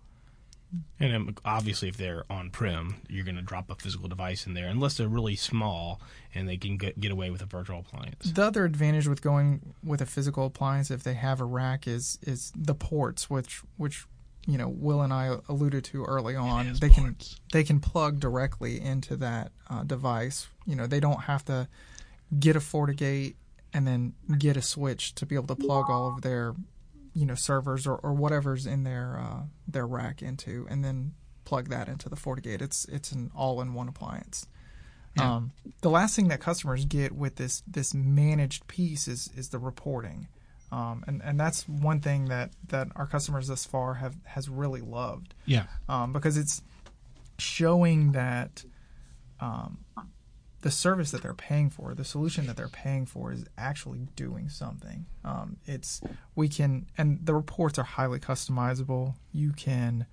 And 1.00 1.14
um, 1.14 1.36
obviously, 1.44 1.88
if 1.88 1.96
they're 1.96 2.24
on 2.30 2.50
prem, 2.50 2.96
you're 3.08 3.24
going 3.24 3.36
to 3.36 3.42
drop 3.42 3.70
a 3.70 3.74
physical 3.74 4.08
device 4.08 4.46
in 4.46 4.54
there, 4.54 4.68
unless 4.68 4.96
they're 4.96 5.08
really 5.08 5.36
small 5.36 6.00
and 6.34 6.48
they 6.48 6.56
can 6.56 6.76
get, 6.76 7.00
get 7.00 7.10
away 7.10 7.30
with 7.30 7.40
a 7.40 7.46
virtual 7.46 7.80
appliance. 7.80 8.30
The 8.32 8.44
other 8.44 8.64
advantage 8.64 9.08
with 9.08 9.22
going 9.22 9.74
with 9.82 10.00
a 10.02 10.06
physical 10.06 10.46
appliance, 10.46 10.90
if 10.90 11.02
they 11.02 11.14
have 11.14 11.40
a 11.40 11.44
rack, 11.44 11.86
is 11.86 12.18
is 12.22 12.52
the 12.54 12.74
ports, 12.74 13.30
which 13.30 13.62
which 13.76 14.04
you 14.46 14.58
know 14.58 14.68
Will 14.68 15.00
and 15.00 15.12
I 15.12 15.36
alluded 15.48 15.84
to 15.84 16.04
early 16.04 16.36
on. 16.36 16.66
has 16.66 16.80
They 16.80 16.90
can 16.90 17.16
they 17.52 17.64
can 17.64 17.80
plug 17.80 18.20
directly 18.20 18.80
into 18.80 19.16
that 19.16 19.52
uh, 19.70 19.84
device. 19.84 20.48
You 20.66 20.76
know, 20.76 20.86
they 20.86 21.00
don't 21.00 21.22
have 21.22 21.44
to 21.46 21.68
get 22.38 22.56
a 22.56 22.60
FortiGate 22.60 23.36
and 23.72 23.86
then 23.86 24.14
get 24.38 24.56
a 24.56 24.62
switch 24.62 25.14
to 25.14 25.26
be 25.26 25.34
able 25.34 25.46
to 25.46 25.56
plug 25.56 25.88
all 25.88 26.14
of 26.14 26.22
their 26.22 26.54
you 27.18 27.26
know 27.26 27.34
servers 27.34 27.86
or, 27.86 27.96
or 27.96 28.12
whatever's 28.12 28.64
in 28.66 28.84
their 28.84 29.18
uh, 29.18 29.42
their 29.66 29.86
rack 29.86 30.22
into, 30.22 30.66
and 30.70 30.84
then 30.84 31.14
plug 31.44 31.68
that 31.68 31.88
into 31.88 32.08
the 32.08 32.16
FortiGate. 32.16 32.62
It's 32.62 32.84
it's 32.86 33.10
an 33.12 33.30
all-in-one 33.34 33.88
appliance. 33.88 34.46
Um, 35.18 35.50
the 35.80 35.90
last 35.90 36.14
thing 36.14 36.28
that 36.28 36.38
customers 36.40 36.84
get 36.84 37.10
with 37.12 37.34
this 37.36 37.62
this 37.66 37.92
managed 37.92 38.68
piece 38.68 39.08
is 39.08 39.30
is 39.36 39.48
the 39.48 39.58
reporting, 39.58 40.28
um, 40.70 41.02
and 41.08 41.20
and 41.24 41.40
that's 41.40 41.68
one 41.68 41.98
thing 42.00 42.26
that 42.26 42.52
that 42.68 42.88
our 42.94 43.06
customers 43.06 43.48
thus 43.48 43.64
far 43.64 43.94
have 43.94 44.14
has 44.24 44.48
really 44.48 44.80
loved 44.80 45.34
Yeah. 45.44 45.64
um, 45.88 46.12
because 46.12 46.36
it's 46.36 46.62
showing 47.38 48.12
that 48.12 48.64
um, 49.40 49.78
the 50.60 50.70
service 50.70 51.12
that 51.12 51.22
they're 51.22 51.34
paying 51.34 51.70
for, 51.70 51.94
the 51.94 52.04
solution 52.04 52.46
that 52.46 52.56
they're 52.56 52.68
paying 52.68 53.06
for, 53.06 53.32
is 53.32 53.44
actually 53.56 54.08
doing 54.16 54.48
something. 54.48 55.06
Um, 55.24 55.58
it's 55.66 56.00
we 56.34 56.48
can, 56.48 56.86
and 56.96 57.24
the 57.24 57.34
reports 57.34 57.78
are 57.78 57.84
highly 57.84 58.18
customizable. 58.18 59.14
You 59.32 59.52
can 59.52 60.06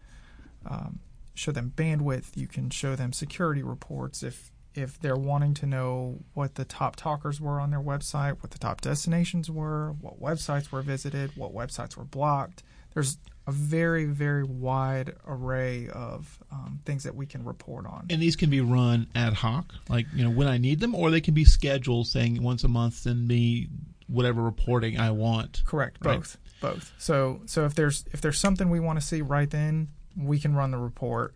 um, 0.65 0.99
show 1.34 1.51
them 1.51 1.73
bandwidth. 1.75 2.36
You 2.38 2.47
can 2.47 2.69
show 2.69 2.95
them 2.95 3.13
security 3.13 3.63
reports 3.63 4.23
if 4.23 4.51
if 4.75 4.99
they're 4.99 5.15
wanting 5.15 5.53
to 5.53 5.65
know 5.65 6.19
what 6.34 6.55
the 6.55 6.65
top 6.65 6.97
talkers 6.97 7.39
were 7.39 7.62
on 7.62 7.71
their 7.71 7.81
website, 7.81 8.41
what 8.41 8.51
the 8.51 8.60
top 8.60 8.81
destinations 8.81 9.49
were, 9.49 9.95
what 10.01 10.21
websites 10.21 10.69
were 10.69 10.81
visited, 10.81 11.31
what 11.38 11.55
websites 11.55 11.95
were 11.95 12.03
blocked. 12.03 12.62
There's 12.93 13.17
a 13.47 13.51
very, 13.51 14.05
very 14.05 14.43
wide 14.43 15.13
array 15.27 15.88
of 15.89 16.39
um, 16.51 16.79
things 16.86 17.03
that 17.03 17.15
we 17.15 17.25
can 17.25 17.43
report 17.43 17.86
on. 17.86 18.08
And 18.10 18.21
these 18.21 18.36
can 18.36 18.49
be 18.49 18.62
run 18.62 19.08
ad 19.13 19.34
hoc, 19.34 19.71
like 19.88 20.08
you 20.13 20.23
know 20.23 20.31
when 20.31 20.47
I 20.47 20.58
need 20.58 20.79
them, 20.79 20.95
or 20.95 21.12
they 21.12 21.21
can 21.21 21.34
be 21.34 21.45
scheduled, 21.45 22.08
saying 22.08 22.41
once 22.41 22.63
a 22.63 22.67
month 22.67 22.95
send 22.95 23.27
me 23.27 23.67
whatever 24.08 24.41
reporting 24.41 24.99
I 24.99 25.12
want. 25.12 25.63
Correct. 25.65 25.97
Right. 26.03 26.17
Both. 26.19 26.38
Both. 26.62 26.93
So 26.97 27.41
so 27.45 27.65
if 27.65 27.75
there's 27.75 28.05
if 28.12 28.21
there's 28.21 28.39
something 28.39 28.69
we 28.69 28.79
want 28.79 28.99
to 28.99 29.05
see 29.05 29.21
right 29.21 29.49
then, 29.49 29.89
we 30.17 30.39
can 30.39 30.55
run 30.55 30.71
the 30.71 30.77
report. 30.77 31.36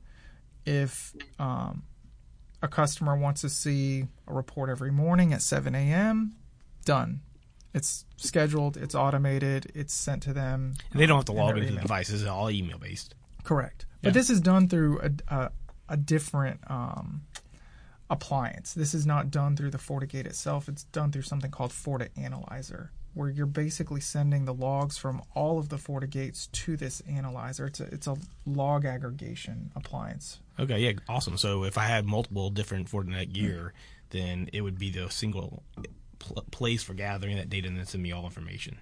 If 0.65 1.13
um, 1.37 1.83
a 2.61 2.67
customer 2.67 3.15
wants 3.15 3.41
to 3.41 3.49
see 3.49 4.05
a 4.27 4.33
report 4.33 4.69
every 4.69 4.91
morning 4.91 5.33
at 5.33 5.41
7 5.41 5.73
a.m., 5.73 6.35
done. 6.85 7.21
It's 7.73 8.05
scheduled. 8.17 8.77
It's 8.77 8.95
automated. 8.95 9.71
It's 9.75 9.93
sent 9.93 10.23
to 10.23 10.33
them. 10.33 10.73
And 10.91 10.99
they 10.99 11.05
don't 11.05 11.17
have 11.17 11.25
to 11.25 11.31
log 11.31 11.49
their 11.49 11.57
into 11.57 11.67
the 11.67 11.73
email. 11.73 11.83
device. 11.83 12.09
This 12.09 12.21
is 12.21 12.27
all 12.27 12.49
email 12.49 12.77
based. 12.77 13.15
Correct. 13.43 13.85
Yeah. 14.01 14.09
But 14.09 14.13
this 14.13 14.29
is 14.29 14.41
done 14.41 14.67
through 14.67 14.99
a, 15.01 15.11
a, 15.33 15.51
a 15.89 15.97
different 15.97 16.59
um, 16.67 17.21
appliance. 18.09 18.73
This 18.73 18.93
is 18.93 19.05
not 19.05 19.29
done 19.31 19.55
through 19.55 19.71
the 19.71 19.77
FortiGate 19.77 20.25
itself. 20.25 20.67
It's 20.67 20.83
done 20.85 21.11
through 21.11 21.23
something 21.23 21.51
called 21.51 21.71
FortiAnalyzer, 21.71 22.89
where 23.13 23.29
you're 23.29 23.45
basically 23.45 24.01
sending 24.01 24.45
the 24.45 24.53
logs 24.53 24.97
from 24.97 25.21
all 25.35 25.59
of 25.59 25.69
the 25.69 25.77
FortiGates 25.77 26.51
to 26.51 26.75
this 26.75 27.01
analyzer. 27.01 27.67
It's 27.67 27.79
a, 27.79 27.83
it's 27.85 28.07
a 28.07 28.17
log 28.45 28.85
aggregation 28.85 29.71
appliance. 29.75 30.39
Okay, 30.59 30.79
yeah, 30.79 30.93
awesome. 31.07 31.37
So 31.37 31.63
if 31.63 31.77
I 31.77 31.83
had 31.85 32.05
multiple 32.05 32.49
different 32.49 32.89
Fortinet 32.89 33.31
gear, 33.31 33.73
then 34.09 34.49
it 34.53 34.61
would 34.61 34.79
be 34.79 34.89
the 34.89 35.09
single 35.09 35.63
pl- 36.19 36.45
place 36.51 36.83
for 36.83 36.93
gathering 36.93 37.37
that 37.37 37.49
data 37.49 37.67
and 37.67 37.77
then 37.77 37.85
send 37.85 38.03
me 38.03 38.11
all 38.11 38.25
information. 38.25 38.77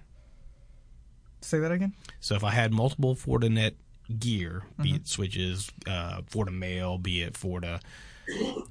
Say 1.40 1.58
that 1.60 1.70
again? 1.72 1.94
So 2.20 2.34
if 2.34 2.42
I 2.44 2.50
had 2.50 2.72
multiple 2.72 3.14
Fortinet 3.14 3.74
gear, 4.18 4.62
be 4.80 4.88
Mm-hmm. 4.88 4.96
it 4.96 5.08
switches, 5.08 5.70
uh, 5.86 6.22
FortiMail, 6.22 7.02
be 7.02 7.22
it 7.22 7.36
Forti 7.36 7.76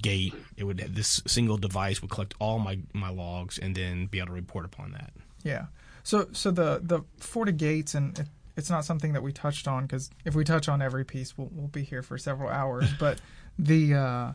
Gate, 0.01 0.33
it 0.55 0.65
would 0.65 0.77
this 0.77 1.21
single 1.25 1.57
device 1.57 2.01
would 2.01 2.11
collect 2.11 2.35
all 2.39 2.59
my 2.59 2.79
my 2.93 3.09
logs 3.09 3.57
and 3.57 3.73
then 3.75 4.05
be 4.05 4.19
able 4.19 4.27
to 4.27 4.33
report 4.33 4.65
upon 4.65 4.91
that. 4.91 5.11
Yeah. 5.43 5.65
So 6.03 6.27
so 6.31 6.51
the 6.51 6.79
the 6.83 7.01
FortiGates 7.19 7.95
and 7.95 8.19
it, 8.19 8.27
it's 8.55 8.69
not 8.69 8.85
something 8.85 9.13
that 9.13 9.23
we 9.23 9.31
touched 9.31 9.67
on 9.67 9.83
because 9.85 10.09
if 10.25 10.35
we 10.35 10.43
touch 10.43 10.67
on 10.69 10.81
every 10.81 11.05
piece, 11.05 11.37
we'll 11.37 11.49
we'll 11.51 11.67
be 11.69 11.83
here 11.83 12.03
for 12.03 12.17
several 12.17 12.49
hours. 12.49 12.85
but 12.99 13.19
the 13.57 13.93
uh, 13.95 14.31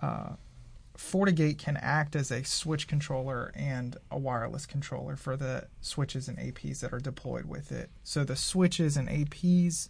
uh, 0.00 0.30
FortiGate 0.96 1.58
can 1.58 1.76
act 1.78 2.14
as 2.14 2.30
a 2.30 2.44
switch 2.44 2.86
controller 2.86 3.52
and 3.54 3.96
a 4.10 4.18
wireless 4.18 4.66
controller 4.66 5.16
for 5.16 5.36
the 5.36 5.68
switches 5.80 6.28
and 6.28 6.38
APs 6.38 6.80
that 6.80 6.92
are 6.92 7.00
deployed 7.00 7.46
with 7.46 7.72
it. 7.72 7.90
So 8.02 8.24
the 8.24 8.36
switches 8.36 8.96
and 8.96 9.08
APs 9.08 9.88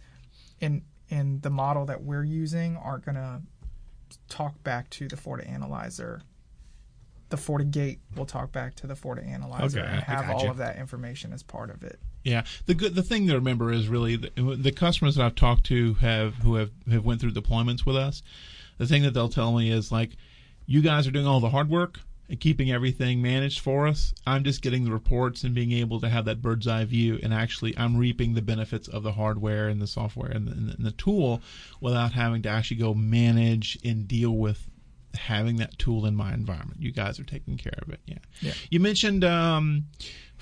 in 0.59 0.83
in 1.09 1.41
the 1.41 1.49
model 1.49 1.85
that 1.85 2.03
we're 2.03 2.23
using 2.23 2.77
aren't 2.77 3.05
going 3.05 3.15
to 3.15 3.41
talk 4.29 4.63
back 4.63 4.89
to 4.91 5.07
the 5.07 5.15
FortiAnalyzer. 5.15 6.21
The 7.29 7.37
FortiGate 7.37 7.99
will 8.15 8.25
talk 8.25 8.51
back 8.51 8.75
to 8.75 8.87
the 8.87 8.93
FortiAnalyzer 8.93 9.77
Okay, 9.77 9.79
and 9.79 10.03
have 10.03 10.29
all 10.29 10.49
of 10.49 10.57
that 10.57 10.77
information 10.77 11.33
as 11.33 11.43
part 11.43 11.69
of 11.69 11.83
it. 11.83 11.99
Yeah, 12.23 12.45
the 12.65 12.73
good 12.73 12.95
the 12.95 13.03
thing 13.03 13.27
to 13.27 13.33
remember 13.33 13.71
is 13.71 13.89
really 13.89 14.15
the, 14.15 14.29
the 14.57 14.71
customers 14.71 15.15
that 15.15 15.25
I've 15.25 15.35
talked 15.35 15.65
to 15.65 15.95
have 15.95 16.35
who 16.35 16.55
have 16.55 16.71
have 16.89 17.03
went 17.03 17.19
through 17.19 17.31
deployments 17.31 17.85
with 17.85 17.97
us. 17.97 18.23
The 18.77 18.87
thing 18.87 19.03
that 19.03 19.13
they'll 19.13 19.29
tell 19.29 19.51
me 19.51 19.69
is 19.69 19.91
like, 19.91 20.11
you 20.65 20.81
guys 20.81 21.07
are 21.07 21.11
doing 21.11 21.27
all 21.27 21.39
the 21.39 21.49
hard 21.49 21.69
work 21.69 21.99
and 22.29 22.39
keeping 22.39 22.71
everything 22.71 23.21
managed 23.21 23.59
for 23.59 23.85
us. 23.85 24.13
I'm 24.25 24.43
just 24.43 24.61
getting 24.61 24.85
the 24.85 24.91
reports 24.91 25.43
and 25.43 25.53
being 25.53 25.71
able 25.73 25.99
to 26.01 26.09
have 26.09 26.25
that 26.25 26.41
bird's 26.41 26.67
eye 26.67 26.85
view, 26.85 27.19
and 27.21 27.33
actually 27.33 27.77
I'm 27.77 27.97
reaping 27.97 28.33
the 28.33 28.41
benefits 28.41 28.87
of 28.87 29.03
the 29.03 29.11
hardware 29.11 29.67
and 29.67 29.81
the 29.81 29.87
software 29.87 30.31
and 30.31 30.47
the, 30.47 30.51
and 30.51 30.69
the, 30.69 30.73
and 30.73 30.85
the 30.85 30.91
tool 30.91 31.41
without 31.81 32.13
having 32.13 32.41
to 32.43 32.49
actually 32.49 32.77
go 32.77 32.93
manage 32.93 33.77
and 33.83 34.07
deal 34.07 34.31
with 34.31 34.69
having 35.15 35.57
that 35.57 35.77
tool 35.77 36.05
in 36.05 36.15
my 36.15 36.33
environment. 36.33 36.81
You 36.81 36.91
guys 36.91 37.19
are 37.19 37.23
taking 37.23 37.57
care 37.57 37.77
of 37.81 37.89
it. 37.89 37.99
Yeah. 38.05 38.17
Yeah. 38.41 38.53
You 38.69 38.79
mentioned 38.79 39.23
um, 39.23 39.85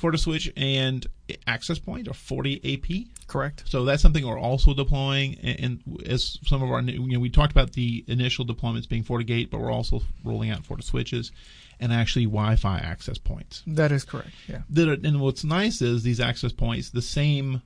FortiSwitch 0.02 0.52
and 0.58 1.06
Access 1.48 1.80
Point 1.80 2.08
or 2.08 2.12
FortiAP. 2.12 3.08
Correct. 3.28 3.64
So 3.68 3.86
that's 3.86 4.02
something 4.02 4.26
we're 4.26 4.40
also 4.40 4.74
deploying. 4.74 5.38
And, 5.44 5.82
and 5.88 6.08
as 6.08 6.38
some 6.46 6.64
of 6.64 6.72
our, 6.72 6.82
you 6.82 7.14
know, 7.14 7.20
we 7.20 7.30
talked 7.30 7.52
about 7.52 7.74
the 7.74 8.04
initial 8.08 8.46
deployments 8.46 8.90
being 8.90 9.04
FortiGate, 9.04 9.50
but 9.50 9.60
we're 9.60 9.72
also 9.72 10.02
rolling 10.24 10.50
out 10.50 10.64
FortiSwitches 10.64 11.32
and 11.80 11.94
actually 11.94 12.26
Wi-Fi 12.26 12.78
access 12.78 13.18
points. 13.18 13.64
That 13.68 13.92
is 13.92 14.04
correct. 14.04 14.30
Yeah. 14.48 14.62
That 14.70 14.90
are, 14.90 14.98
and 15.04 15.20
what's 15.22 15.44
nice 15.44 15.82
is 15.82 16.04
these 16.04 16.20
access 16.20 16.52
points, 16.52 16.90
the 16.90 17.02
same 17.02 17.62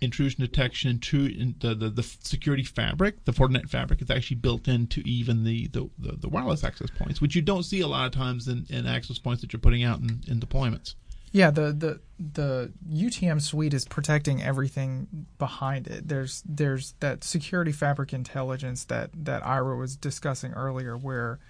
intrusion 0.00 0.44
detection 0.44 0.98
to 0.98 1.28
the, 1.60 1.74
the, 1.74 1.88
the 1.88 2.02
security 2.02 2.62
fabric, 2.62 3.24
the 3.24 3.32
Fortinet 3.32 3.70
fabric, 3.70 4.02
is 4.02 4.10
actually 4.10 4.36
built 4.36 4.68
into 4.68 5.00
even 5.06 5.44
the, 5.44 5.68
the, 5.68 5.88
the, 5.98 6.12
the 6.18 6.28
wireless 6.28 6.62
access 6.62 6.90
points, 6.90 7.20
which 7.22 7.34
you 7.34 7.40
don't 7.40 7.62
see 7.62 7.80
a 7.80 7.86
lot 7.86 8.04
of 8.04 8.12
times 8.12 8.48
in, 8.48 8.66
in 8.68 8.86
access 8.86 9.18
points 9.18 9.40
that 9.40 9.52
you're 9.52 9.60
putting 9.60 9.82
out 9.82 10.00
in, 10.00 10.22
in 10.28 10.40
deployments. 10.40 10.94
Yeah, 11.34 11.50
the 11.50 11.72
the 11.72 12.00
the 12.16 12.72
UTM 12.88 13.42
suite 13.42 13.74
is 13.74 13.84
protecting 13.84 14.40
everything 14.40 15.26
behind 15.36 15.88
it. 15.88 16.06
There's 16.06 16.44
there's 16.46 16.94
that 17.00 17.24
security 17.24 17.72
fabric 17.72 18.12
intelligence 18.12 18.84
that 18.84 19.10
that 19.16 19.44
Ira 19.44 19.76
was 19.76 19.96
discussing 19.96 20.52
earlier, 20.52 20.96
where 20.96 21.40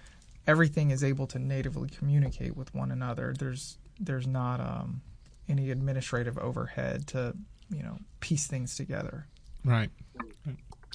everything 0.47 0.89
is 0.89 1.03
able 1.03 1.27
to 1.27 1.37
natively 1.37 1.87
communicate 1.87 2.57
with 2.57 2.73
one 2.73 2.91
another. 2.91 3.35
There's 3.37 3.77
there's 3.99 4.25
not 4.25 4.59
um, 4.59 5.01
any 5.47 5.69
administrative 5.69 6.39
overhead 6.39 7.05
to 7.09 7.35
you 7.69 7.83
know 7.83 7.99
piece 8.21 8.47
things 8.47 8.75
together. 8.75 9.27
Right. 9.63 9.91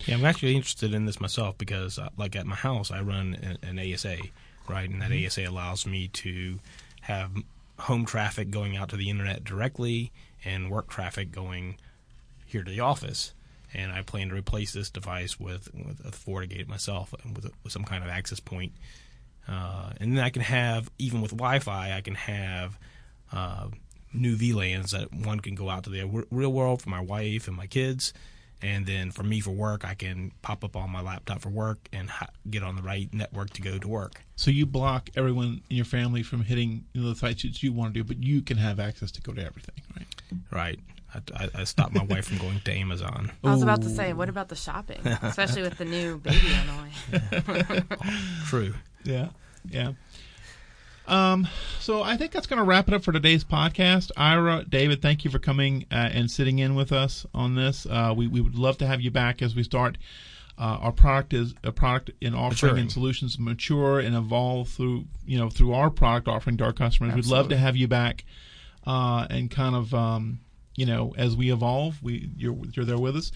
Yeah, 0.05 0.17
I'm 0.17 0.25
actually 0.25 0.57
interested 0.57 0.95
in 0.95 1.05
this 1.05 1.21
myself 1.21 1.57
because, 1.59 1.97
uh, 1.97 2.09
like 2.17 2.35
at 2.35 2.45
my 2.45 2.57
house, 2.57 2.91
I 2.91 3.03
run 3.03 3.37
an, 3.41 3.59
an 3.63 3.93
ASA, 3.93 4.17
right, 4.69 4.91
and 4.91 5.01
that 5.01 5.13
ASA 5.13 5.49
allows 5.49 5.87
me 5.87 6.09
to 6.09 6.59
have 7.03 7.31
home 7.81 8.05
traffic 8.05 8.51
going 8.51 8.77
out 8.77 8.89
to 8.91 8.97
the 8.97 9.11
internet 9.11 9.45
directly 9.45 10.13
and 10.45 10.71
work 10.71 10.89
traffic 10.89 11.33
going 11.33 11.77
here 12.47 12.63
to 12.63 12.71
the 12.71 12.81
office. 12.81 13.33
And 13.73 13.93
I 13.93 14.03
plan 14.03 14.31
to 14.31 14.35
replace 14.35 14.73
this 14.73 14.91
device 14.91 15.39
with 15.39 15.73
with 15.73 16.01
a 16.01 16.11
FortiGate 16.11 16.69
myself 16.69 17.15
and 17.23 17.37
with, 17.37 17.53
with 17.63 17.73
some 17.73 17.85
kind 17.85 18.03
of 18.03 18.11
access 18.11 18.41
point. 18.41 18.73
Uh, 19.47 19.93
and 20.01 20.17
then 20.17 20.25
I 20.25 20.31
can 20.31 20.43
have 20.43 20.91
even 20.99 21.21
with 21.21 21.31
Wi-Fi, 21.31 21.97
I 21.97 22.01
can 22.01 22.15
have 22.15 22.79
uh, 23.33 23.69
new 24.13 24.37
VLANs 24.37 24.91
that 24.91 25.13
one 25.13 25.41
can 25.41 25.55
go 25.55 25.71
out 25.71 25.85
to 25.85 25.91
the 25.91 26.27
real 26.31 26.53
world 26.53 26.83
for 26.83 26.91
my 26.91 27.01
wife 27.01 27.47
and 27.49 27.57
my 27.57 27.67
kids, 27.67 28.13
and 28.63 28.87
then 28.87 29.11
for 29.11 29.23
me 29.23 29.41
for 29.41 29.51
work, 29.51 29.85
I 29.85 29.95
can 29.95 30.33
pop 30.43 30.65
up 30.65 30.77
on 30.77 30.91
my 30.91 31.01
laptop 31.01 31.41
for 31.41 31.49
work 31.49 31.89
and 31.93 32.11
ha- 32.11 32.29
get 32.49 32.63
on 32.63 32.77
the 32.77 32.83
right 32.83 33.13
network 33.13 33.51
to 33.51 33.63
go 33.63 33.79
to 33.79 33.89
work. 33.89 34.23
So 34.37 34.51
you 34.51 34.67
block 34.67 35.11
everyone 35.17 35.63
in 35.71 35.77
your 35.77 35.85
family 35.85 36.23
from 36.23 36.43
hitting 36.43 36.85
you 36.93 37.03
know, 37.03 37.11
the 37.11 37.17
sites 37.17 37.43
that 37.43 37.63
you 37.63 37.73
want 37.73 37.95
to 37.95 38.01
do, 38.01 38.05
but 38.05 38.23
you 38.23 38.43
can 38.43 38.57
have 38.59 38.79
access 38.81 39.11
to 39.13 39.23
go 39.23 39.33
to 39.33 39.45
everything, 39.45 39.83
right? 39.97 40.07
Right. 40.51 40.81
I, 41.15 41.45
I, 41.45 41.49
I 41.61 41.65
stopped 41.65 41.95
my 41.95 42.05
wife 42.05 42.27
from 42.27 42.39
going 42.39 42.61
to 42.61 42.73
Amazon. 42.73 43.33
I 43.43 43.53
was 43.53 43.63
about 43.63 43.83
to 43.83 43.89
oh. 43.89 43.93
say, 43.93 44.13
what 44.13 44.29
about 44.29 44.49
the 44.49 44.57
shopping, 44.57 45.01
especially 45.23 45.63
with 45.63 45.79
the 45.79 45.85
new 45.85 46.19
baby 46.19 46.49
on 46.55 46.67
the 46.67 47.73
way? 47.73 47.83
True. 48.47 48.75
Yeah, 49.05 49.29
yeah. 49.69 49.93
Um, 51.11 51.49
so 51.81 52.03
I 52.03 52.17
think 52.17 52.31
that's 52.31 52.47
going 52.47 52.59
to 52.59 52.65
wrap 52.65 52.87
it 52.87 52.95
up 52.95 53.03
for 53.03 53.11
today's 53.11 53.43
podcast. 53.43 54.13
Ira, 54.17 54.65
David, 54.69 55.03
thank 55.03 55.25
you 55.25 55.31
for 55.31 55.41
coming 55.41 55.85
uh, 55.91 55.95
and 56.13 56.31
sitting 56.31 56.61
in 56.61 56.77
with 56.77 56.93
us 56.93 57.27
on 57.35 57.57
this. 57.57 57.85
Uh, 57.85 58.15
we 58.17 58.29
we 58.29 58.41
would 58.41 58.55
love 58.55 58.79
to 58.79 58.87
have 58.87 59.01
you 59.01 59.11
back 59.11 59.43
as 59.43 59.57
we 59.57 59.65
start. 59.65 59.99
Uh, 60.57 60.79
our 60.83 60.93
product 60.93 61.33
is 61.33 61.55
a 61.65 61.73
product 61.73 62.11
in 62.21 62.35
offering 62.35 62.51
Maturing. 62.51 62.81
and 62.83 62.93
solutions 62.93 63.39
mature 63.39 63.99
and 63.99 64.15
evolve 64.15 64.69
through 64.69 65.07
you 65.25 65.39
know 65.39 65.51
through 65.51 65.73
our 65.73 65.91
product 65.91 66.29
offering 66.29 66.57
to 66.59 66.65
our 66.65 66.73
customers. 66.73 67.15
We'd 67.15 67.27
love 67.27 67.49
to 67.49 67.57
have 67.57 67.77
you 67.77 67.89
back 67.89 68.25
uh, 68.87 69.27
and 69.31 69.51
kind 69.51 69.75
of 69.75 69.93
um, 69.93 70.41
you 70.77 70.87
know 70.87 71.13
as 71.19 71.35
we 71.35 71.51
evolve, 71.53 72.01
we 72.03 72.31
you're 72.37 72.57
you're 72.73 72.85
there 72.85 72.99
with 72.99 73.17
us. 73.17 73.33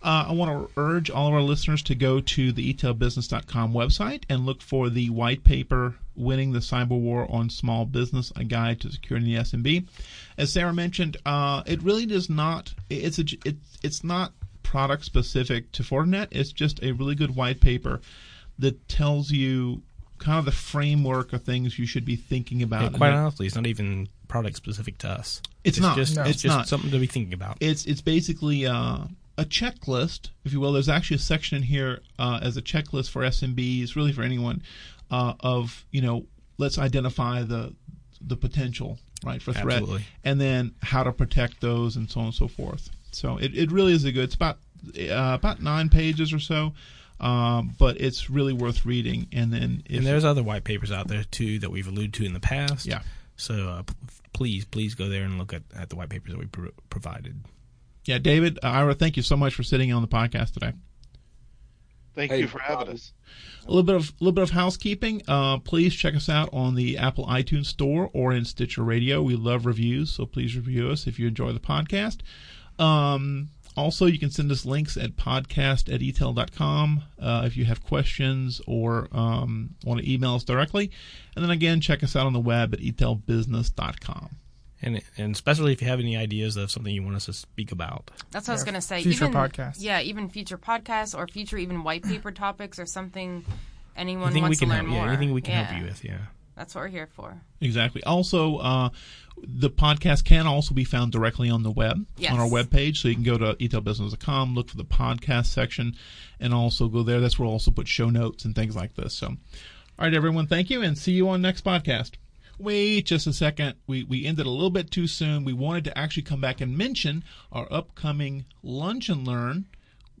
Uh, 0.00 0.26
I 0.28 0.32
want 0.32 0.50
to 0.52 0.80
urge 0.80 1.10
all 1.10 1.26
of 1.26 1.34
our 1.34 1.42
listeners 1.42 1.82
to 1.82 1.94
go 1.96 2.20
to 2.20 2.52
the 2.52 2.72
etelbusiness.com 2.72 3.72
website 3.74 4.22
and 4.28 4.46
look 4.46 4.62
for 4.62 4.88
the 4.88 5.10
white 5.10 5.42
paper 5.42 5.96
"Winning 6.18 6.52
the 6.52 6.58
Cyber 6.58 6.98
War 7.00 7.30
on 7.30 7.48
Small 7.48 7.84
Business: 7.86 8.32
A 8.36 8.44
Guide 8.44 8.80
to 8.82 8.90
Securing 8.92 9.24
the 9.24 9.36
SMB." 9.36 9.86
As 10.36 10.52
Sarah 10.52 10.74
mentioned, 10.74 11.16
uh, 11.24 11.62
it 11.66 11.82
really 11.82 12.06
does 12.06 12.28
not. 12.28 12.74
It's 12.90 13.18
a 13.18 13.24
it, 13.44 13.56
it's 13.82 14.04
not 14.04 14.32
product 14.62 15.04
specific 15.04 15.72
to 15.72 15.82
Fortinet. 15.82 16.28
It's 16.30 16.52
just 16.52 16.82
a 16.82 16.92
really 16.92 17.14
good 17.14 17.34
white 17.34 17.60
paper 17.60 18.00
that 18.58 18.88
tells 18.88 19.30
you 19.30 19.82
kind 20.18 20.38
of 20.38 20.44
the 20.44 20.52
framework 20.52 21.32
of 21.32 21.42
things 21.44 21.78
you 21.78 21.86
should 21.86 22.04
be 22.04 22.16
thinking 22.16 22.62
about. 22.62 22.82
Yeah, 22.82 22.98
quite 22.98 23.12
honestly, 23.12 23.46
it's 23.46 23.54
not 23.54 23.66
even 23.66 24.08
product 24.26 24.56
specific 24.56 24.98
to 24.98 25.08
us. 25.08 25.40
It's 25.64 25.78
not. 25.80 25.96
Just, 25.96 26.16
No. 26.16 26.22
It's 26.22 26.30
It's 26.32 26.42
just 26.42 26.56
not. 26.56 26.68
something 26.68 26.90
to 26.90 26.98
be 26.98 27.06
thinking 27.06 27.32
about. 27.32 27.56
it's 27.60 27.86
it's 27.86 28.00
basically 28.00 28.66
uh, 28.66 28.98
a 29.38 29.44
checklist, 29.44 30.30
if 30.44 30.52
you 30.52 30.60
will. 30.60 30.72
There's 30.72 30.88
actually 30.88 31.16
a 31.16 31.20
section 31.20 31.56
in 31.58 31.62
here 31.62 32.00
uh, 32.18 32.40
as 32.42 32.56
a 32.56 32.62
checklist 32.62 33.10
for 33.10 33.22
SMBs, 33.22 33.94
really 33.94 34.12
for 34.12 34.22
anyone, 34.22 34.62
uh, 35.10 35.34
of 35.40 35.84
you 35.90 36.00
know, 36.02 36.26
let's 36.58 36.78
identify 36.78 37.42
the 37.42 37.74
the 38.20 38.36
potential 38.36 38.98
right 39.24 39.40
for 39.42 39.52
threat, 39.52 39.78
Absolutely. 39.78 40.04
and 40.24 40.40
then 40.40 40.74
how 40.82 41.02
to 41.02 41.12
protect 41.12 41.60
those, 41.60 41.96
and 41.96 42.10
so 42.10 42.20
on 42.20 42.26
and 42.26 42.34
so 42.34 42.48
forth. 42.48 42.90
So 43.12 43.36
it, 43.38 43.54
it 43.56 43.72
really 43.72 43.92
is 43.92 44.04
a 44.04 44.12
good. 44.12 44.24
It's 44.24 44.34
about 44.34 44.58
uh, 44.98 45.34
about 45.34 45.62
nine 45.62 45.88
pages 45.88 46.32
or 46.32 46.38
so. 46.40 46.72
Um, 47.20 47.74
but 47.80 48.00
it's 48.00 48.30
really 48.30 48.52
worth 48.52 48.86
reading, 48.86 49.26
and 49.32 49.52
then 49.52 49.82
if 49.86 49.98
and 49.98 50.06
there's 50.06 50.24
other 50.24 50.42
white 50.44 50.62
papers 50.62 50.92
out 50.92 51.08
there 51.08 51.24
too 51.24 51.58
that 51.58 51.70
we've 51.70 51.88
alluded 51.88 52.14
to 52.14 52.24
in 52.24 52.32
the 52.32 52.38
past. 52.38 52.86
Yeah. 52.86 53.02
So 53.34 53.54
uh, 53.68 53.82
p- 53.82 53.94
please, 54.32 54.64
please 54.64 54.94
go 54.94 55.08
there 55.08 55.24
and 55.24 55.36
look 55.36 55.52
at, 55.52 55.62
at 55.76 55.90
the 55.90 55.96
white 55.96 56.10
papers 56.10 56.30
that 56.30 56.38
we 56.38 56.46
pro- 56.46 56.70
provided. 56.90 57.40
yeah, 58.04 58.18
David, 58.18 58.60
Ira, 58.62 58.94
thank 58.94 59.16
you 59.16 59.24
so 59.24 59.36
much 59.36 59.52
for 59.54 59.64
sitting 59.64 59.92
on 59.92 60.00
the 60.00 60.06
podcast 60.08 60.52
today. 60.52 60.72
Thank 62.14 62.32
Hey, 62.32 62.40
you 62.40 62.48
for 62.48 62.58
having 62.58 62.88
us. 62.88 63.12
A 63.64 63.68
little 63.68 63.82
bit 63.82 63.94
of 63.94 64.08
a 64.08 64.12
little 64.24 64.32
bit 64.32 64.42
of 64.42 64.50
housekeeping. 64.50 65.22
Uh, 65.28 65.58
please 65.58 65.94
check 65.94 66.14
us 66.14 66.28
out 66.28 66.48
on 66.52 66.74
the 66.74 66.98
Apple 66.98 67.26
iTunes 67.26 67.66
Store 67.66 68.10
or 68.12 68.32
in 68.32 68.44
Stitcher 68.44 68.82
Radio. 68.82 69.22
We 69.22 69.36
love 69.36 69.66
reviews, 69.66 70.10
so 70.12 70.26
please 70.26 70.56
review 70.56 70.88
us 70.90 71.06
if 71.06 71.18
you 71.18 71.28
enjoy 71.28 71.52
the 71.52 71.60
podcast. 71.60 72.20
Um, 72.82 73.50
also, 73.76 74.06
you 74.06 74.18
can 74.18 74.30
send 74.30 74.50
us 74.50 74.64
links 74.66 74.96
at 74.96 75.16
podcast 75.16 75.92
at 75.92 76.00
etel.com 76.00 77.02
uh, 77.20 77.42
if 77.46 77.56
you 77.56 77.64
have 77.64 77.84
questions 77.84 78.60
or 78.66 79.08
um, 79.12 79.76
want 79.84 80.00
to 80.00 80.12
email 80.12 80.34
us 80.34 80.42
directly. 80.42 80.90
And 81.36 81.44
then 81.44 81.50
again, 81.50 81.80
check 81.80 82.02
us 82.02 82.16
out 82.16 82.26
on 82.26 82.32
the 82.32 82.40
web 82.40 82.74
at 82.74 82.80
etelbusiness.com. 82.80 84.30
And 84.80 85.02
and 85.16 85.34
especially 85.34 85.72
if 85.72 85.82
you 85.82 85.88
have 85.88 85.98
any 86.00 86.16
ideas 86.16 86.56
of 86.56 86.70
something 86.70 86.94
you 86.94 87.02
want 87.02 87.16
us 87.16 87.26
to 87.26 87.32
speak 87.32 87.72
about. 87.72 88.10
That's 88.30 88.46
what 88.46 88.52
I 88.52 88.54
was 88.56 88.64
going 88.64 88.74
to 88.74 88.80
say. 88.80 89.02
future 89.02 89.24
even, 89.24 89.34
podcasts. 89.36 89.78
Yeah, 89.80 90.00
even 90.00 90.28
future 90.28 90.56
podcasts 90.58 91.16
or 91.18 91.26
future 91.26 91.58
even 91.58 91.82
white 91.82 92.04
paper 92.04 92.30
topics 92.30 92.78
or 92.78 92.86
something 92.86 93.44
anyone 93.96 94.26
anything 94.28 94.42
we 94.42 94.48
wants 94.48 94.58
can 94.60 94.68
to 94.68 94.74
learn 94.76 94.84
help. 94.86 94.96
more. 94.96 95.06
Yeah, 95.06 95.12
anything 95.12 95.32
we 95.34 95.40
can 95.42 95.52
Yeah, 95.54 95.62
help 95.64 95.80
you 95.80 95.86
with. 95.88 96.04
Yeah. 96.04 96.18
That's 96.54 96.74
what 96.74 96.82
we're 96.82 96.88
here 96.88 97.08
for. 97.14 97.40
Exactly. 97.60 98.02
Also, 98.04 98.56
uh, 98.58 98.88
the 99.44 99.70
podcast 99.70 100.24
can 100.24 100.46
also 100.48 100.74
be 100.74 100.82
found 100.84 101.12
directly 101.12 101.48
on 101.50 101.62
the 101.62 101.70
web 101.70 102.04
Yes. 102.16 102.32
on 102.32 102.40
our 102.40 102.48
webpage. 102.48 102.96
So 102.96 103.06
you 103.08 103.14
can 103.14 103.22
go 103.24 103.38
to 103.38 103.54
etelbusiness.com, 103.54 104.54
look 104.54 104.68
for 104.70 104.76
the 104.76 104.84
podcast 104.84 105.46
section, 105.46 105.94
and 106.40 106.52
also 106.52 106.88
go 106.88 107.02
there. 107.04 107.20
That's 107.20 107.38
where 107.38 107.46
we'll 107.46 107.52
also 107.52 107.70
put 107.70 107.86
show 107.88 108.10
notes 108.10 108.44
and 108.44 108.54
things 108.56 108.74
like 108.76 108.94
this. 108.94 109.14
So, 109.14 109.26
all 109.28 109.36
right, 109.98 110.14
everyone, 110.14 110.46
thank 110.48 110.68
you, 110.70 110.82
and 110.82 110.98
see 110.98 111.12
you 111.12 111.28
on 111.28 111.42
next 111.42 111.64
podcast. 111.64 112.12
Wait 112.58 113.06
just 113.06 113.26
a 113.26 113.32
second. 113.32 113.74
We 113.86 114.02
we 114.02 114.26
ended 114.26 114.46
a 114.46 114.50
little 114.50 114.70
bit 114.70 114.90
too 114.90 115.06
soon. 115.06 115.44
We 115.44 115.52
wanted 115.52 115.84
to 115.84 115.98
actually 115.98 116.24
come 116.24 116.40
back 116.40 116.60
and 116.60 116.76
mention 116.76 117.22
our 117.52 117.68
upcoming 117.70 118.46
lunch 118.62 119.08
and 119.08 119.26
learn. 119.26 119.66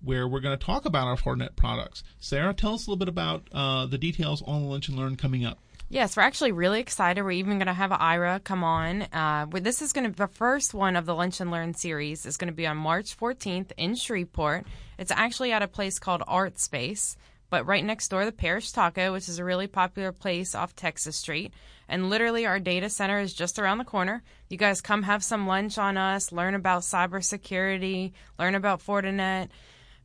Where 0.00 0.28
we're 0.28 0.38
going 0.38 0.56
to 0.56 0.64
talk 0.64 0.84
about 0.84 1.08
our 1.08 1.16
Fortinet 1.16 1.56
products. 1.56 2.04
Sarah, 2.20 2.54
tell 2.54 2.74
us 2.74 2.86
a 2.86 2.90
little 2.90 3.00
bit 3.00 3.08
about 3.08 3.48
uh, 3.50 3.84
the 3.86 3.98
details 3.98 4.42
on 4.46 4.62
the 4.62 4.68
lunch 4.68 4.86
and 4.86 4.96
learn 4.96 5.16
coming 5.16 5.44
up. 5.44 5.58
Yes, 5.90 6.16
we're 6.16 6.22
actually 6.22 6.52
really 6.52 6.80
excited. 6.80 7.22
We're 7.22 7.30
even 7.30 7.58
going 7.58 7.66
to 7.66 7.72
have 7.72 7.92
Ira 7.92 8.40
come 8.44 8.62
on. 8.62 9.02
Uh, 9.10 9.46
this 9.50 9.80
is 9.80 9.94
going 9.94 10.04
to 10.04 10.10
be 10.10 10.16
the 10.16 10.28
first 10.28 10.74
one 10.74 10.96
of 10.96 11.06
the 11.06 11.14
Lunch 11.14 11.40
and 11.40 11.50
Learn 11.50 11.72
series. 11.72 12.26
It's 12.26 12.36
going 12.36 12.52
to 12.52 12.54
be 12.54 12.66
on 12.66 12.76
March 12.76 13.18
14th 13.18 13.72
in 13.78 13.94
Shreveport. 13.94 14.66
It's 14.98 15.10
actually 15.10 15.50
at 15.50 15.62
a 15.62 15.68
place 15.68 15.98
called 15.98 16.22
Art 16.28 16.58
Space, 16.58 17.16
but 17.50 17.66
right 17.66 17.84
next 17.84 18.08
door, 18.08 18.24
the 18.24 18.32
Parish 18.32 18.72
Taco, 18.72 19.12
which 19.12 19.28
is 19.28 19.38
a 19.38 19.44
really 19.44 19.66
popular 19.66 20.12
place 20.12 20.54
off 20.54 20.76
Texas 20.76 21.16
Street. 21.16 21.52
And 21.88 22.10
literally, 22.10 22.44
our 22.44 22.60
data 22.60 22.90
center 22.90 23.18
is 23.20 23.32
just 23.32 23.58
around 23.58 23.78
the 23.78 23.84
corner. 23.84 24.22
You 24.50 24.58
guys 24.58 24.80
come 24.80 25.04
have 25.04 25.24
some 25.24 25.46
lunch 25.46 25.78
on 25.78 25.96
us, 25.96 26.32
learn 26.32 26.54
about 26.54 26.82
cybersecurity, 26.82 28.12
learn 28.38 28.54
about 28.54 28.80
Fortinet. 28.80 29.48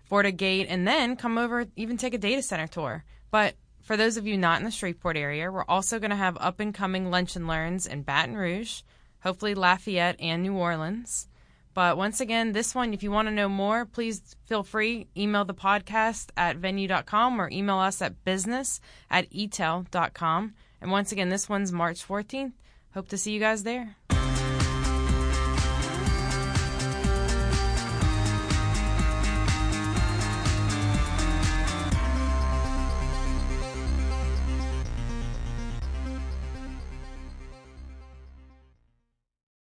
FortiGate, 0.09 0.67
and 0.69 0.87
then 0.87 1.15
come 1.15 1.37
over, 1.37 1.65
even 1.75 1.97
take 1.97 2.13
a 2.13 2.19
data 2.19 2.43
center 2.43 2.67
tour. 2.67 3.03
But 3.31 3.55
for 3.81 3.97
those 3.97 4.17
of 4.17 4.27
you 4.27 4.37
not 4.37 4.59
in 4.59 4.65
the 4.65 4.71
Shreveport 4.71 5.17
area, 5.17 5.51
we're 5.51 5.65
also 5.65 5.97
going 5.97 6.11
to 6.11 6.15
have 6.15 6.37
up 6.39 6.59
and 6.59 6.73
coming 6.73 7.09
lunch 7.09 7.35
and 7.35 7.47
learns 7.47 7.87
in 7.87 8.03
Baton 8.03 8.35
Rouge, 8.35 8.81
hopefully 9.21 9.55
Lafayette 9.55 10.17
and 10.19 10.43
New 10.43 10.53
Orleans. 10.53 11.27
But 11.73 11.97
once 11.97 12.19
again, 12.21 12.51
this 12.51 12.75
one, 12.75 12.93
if 12.93 13.01
you 13.01 13.11
want 13.11 13.27
to 13.27 13.33
know 13.33 13.49
more, 13.49 13.85
please 13.85 14.35
feel 14.45 14.63
free 14.63 15.07
email 15.17 15.45
the 15.45 15.53
podcast 15.53 16.29
at 16.37 16.57
venue.com 16.57 17.41
or 17.41 17.49
email 17.49 17.77
us 17.77 18.01
at 18.01 18.23
business 18.23 18.79
at 19.09 19.29
etel.com. 19.31 20.53
And 20.81 20.91
once 20.91 21.11
again, 21.11 21.29
this 21.29 21.49
one's 21.49 21.71
March 21.71 22.07
14th. 22.07 22.53
Hope 22.93 23.07
to 23.09 23.17
see 23.17 23.31
you 23.31 23.39
guys 23.39 23.63
there. 23.63 23.95